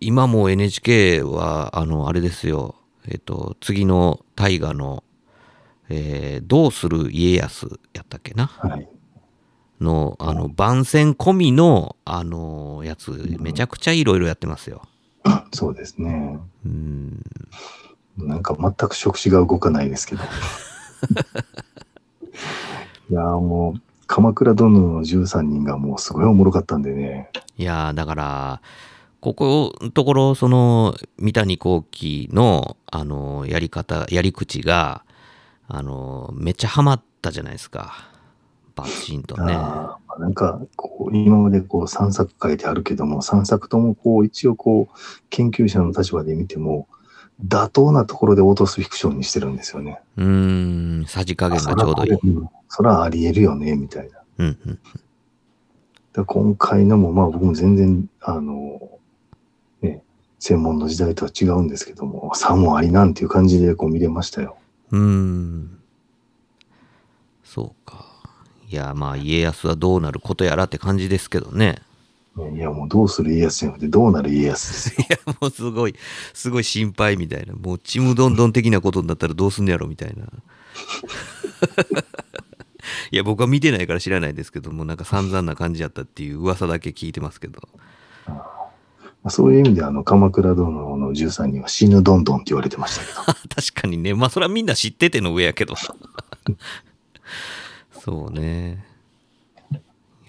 [0.00, 2.76] 今もう NHK は、あの、あれですよ。
[3.06, 5.04] えっと、次の大河の、
[5.88, 8.46] えーどうする家康やったっけな？
[8.46, 8.88] はい。
[9.80, 14.82] の、あの、番宣込みの、あの、やつ、めちゃくちゃいろいろやってますよ。
[15.52, 16.38] そうですね。
[16.64, 17.22] うん。
[18.18, 20.22] なんか全く触手が動かないですけど。
[23.10, 27.30] いやーもう、鎌倉殿の13人がもうすごいおもろかったんでね。
[27.56, 28.60] いやーだから、
[29.20, 35.04] ここのところ、その、三谷幸喜の、あの、やり方、やり口が、
[35.68, 38.09] あの、めっちゃハマったじゃないですか。
[38.82, 39.52] バチンとね。
[40.18, 44.98] なんか、こう、今までこう3作書いてあるけども、3作ともこう、一応こう、
[45.30, 46.88] 研究者の立場で見ても、
[47.46, 50.00] 妥当なところで落とすフィクションにしてるんですよね。
[50.16, 52.12] うーん、さじ加減がちょうどいい。
[52.12, 54.20] うんそらありえるよね、みたいな。
[54.38, 54.78] うん、うん。
[56.12, 58.80] で今回のも、まあ僕も全然、あの、
[59.82, 60.04] ね、
[60.38, 64.56] 専門の時代とは違うんですけども、さもありなんていう感じでこう見れましたよ。
[64.92, 65.78] うーん。
[67.42, 68.09] そうか。
[68.70, 71.82] いや、まあ、家康はどうなることやらって感じですけどね。
[72.54, 75.06] いや、もうどうする家康じゃなくて、どうなる家康ですよ。
[75.10, 75.94] いや、もうすごい、
[76.32, 77.54] すごい心配みたいな。
[77.54, 80.24] もうちむどんどん的なことになったらどうすんのやろみたいな。
[83.10, 87.60] いや、僕は見てないから知らないですけども、なんか散々な感じやったっていう噂だけ聞いてますけど。
[88.26, 88.34] ま
[89.24, 93.38] あそういう意味で、あの、鎌倉殿の13人は死ぬどんどんって言われてましたけど。
[93.54, 95.74] 確かにね、まあそれはみんな知ってての上やけど。
[98.10, 98.84] そうね。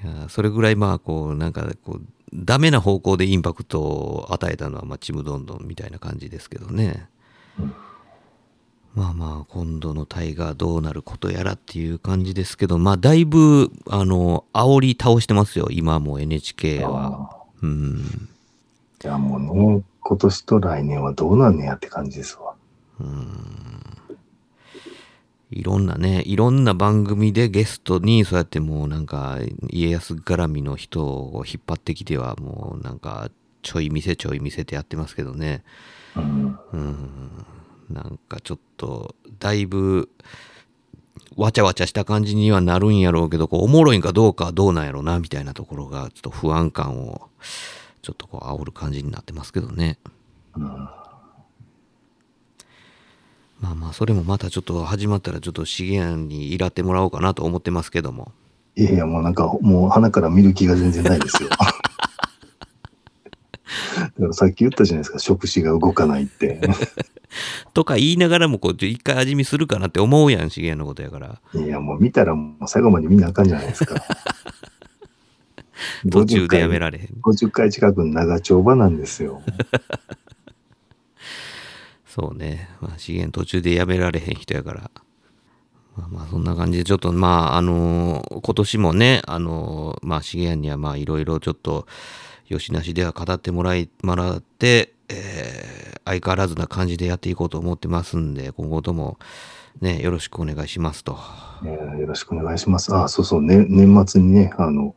[0.03, 2.01] いや、それぐらいまあこう、なんかこう、
[2.31, 7.07] ダメな方向でインパクトを与えたのは、まあ、ちむどんどんみたいな感じですけどね。
[8.93, 17.35] まあまあ、今度のタイがどうなることやらっていう感じですけど、まあ、だいぶ、あの、煽り倒してますよ、今も NHK は。
[17.63, 18.29] うん。
[19.03, 22.53] いや、もうね、今年と来年はどうなんねやって感じですわ。
[25.51, 29.37] いろんなね、いろんな番組でゲストにそうやってもうなんか
[29.69, 33.29] 家康絡みの人を引っ張ってきてはもうなんか
[33.61, 35.63] ちょい見せちょい見せてやってますけどね。
[36.15, 36.59] うん。
[36.71, 37.45] うん。
[37.89, 40.09] なんかちょっとだいぶ
[41.35, 47.29] わちゃわちゃした感じにはなるんやろうけど、こうおもろいんかどうかはどうなんやろうなみたいなところがちょっと不安感を
[48.01, 49.97] ちょっとこう煽る感じになってますけどね。
[53.61, 58.31] まあまあそれもまたちょっと始まったらちょっと資源にいらってもらおうかなと思ってますけども。
[58.75, 61.49] いやいや、もうなんか、もう鼻から見る気が全然ないですよ。
[64.33, 66.61] さっき言ったじゃないですか、触手が動かないって。
[67.73, 71.39] とか言いながらもこう一回味見するかなって思うやん資源のことやから。
[71.53, 73.95] いや、もう見たらもう最後まで見なあかんじゃないですか。
[76.09, 77.07] 途中でやめられへん。
[77.21, 79.41] 50回近くの長丁場なんですよ。
[82.13, 82.67] そうね。
[82.81, 84.91] まあ資源途中でやめられへん人やから。
[85.95, 91.87] まあまあそんな感じでちょっとまああのー今年もね、あのーまあ資源にはまあいろいろちょっと
[92.49, 99.19] 吉なしでは語ってもらい、もらって、えー相変わらずな感じでやっていこうと思ってますんで、今後とも
[99.79, 101.17] ね、よろしくお願いしますと。
[101.63, 102.93] えーよろしくお願いします。
[102.93, 104.95] あ、そうそう、ね、年末にね、あの、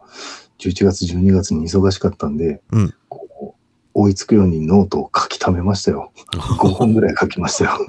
[0.59, 2.95] 11月、12月に忙しかったんで、うん。
[3.09, 3.24] こう
[3.95, 6.13] 追いつくようにノートを書き溜めましたよ。
[6.35, 7.87] 5本ぐらい書きましたよ。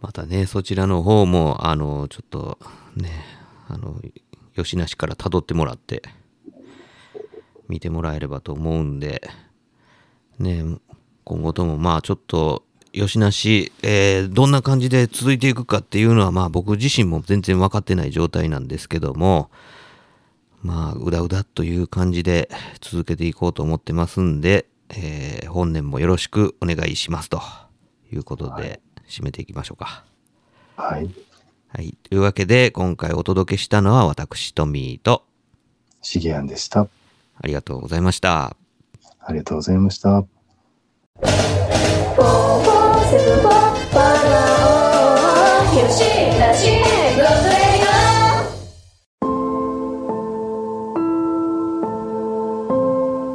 [0.00, 2.58] またね、そちらの方も、あの、ちょっと
[2.96, 3.24] ね、
[3.68, 4.00] あの、
[4.56, 6.02] 吉梨から辿ってもらって、
[7.68, 9.22] 見てもらえればと思うんで、
[10.38, 10.64] ね、
[11.24, 19.50] 今後ともまあちょっと、吉梨、えーどんな感じで続いていくかっていうのは、まあ僕自身も全然分かってない状態なんですけども、
[20.62, 22.48] まあ、うだうだという感じで
[22.80, 27.42] 続けていこうと思ってますんで、えー本年もよろしくお願いしますと
[28.10, 30.04] いうことで、締めていきましょうか。
[30.76, 31.10] はい。
[31.68, 31.94] はい。
[32.02, 35.24] というわけで、今回お届けしたのは私、トミーと、
[36.00, 36.80] シゲアンでした。
[36.80, 36.88] あ
[37.46, 38.56] りがとうございました。
[39.20, 40.24] ありがとうございました。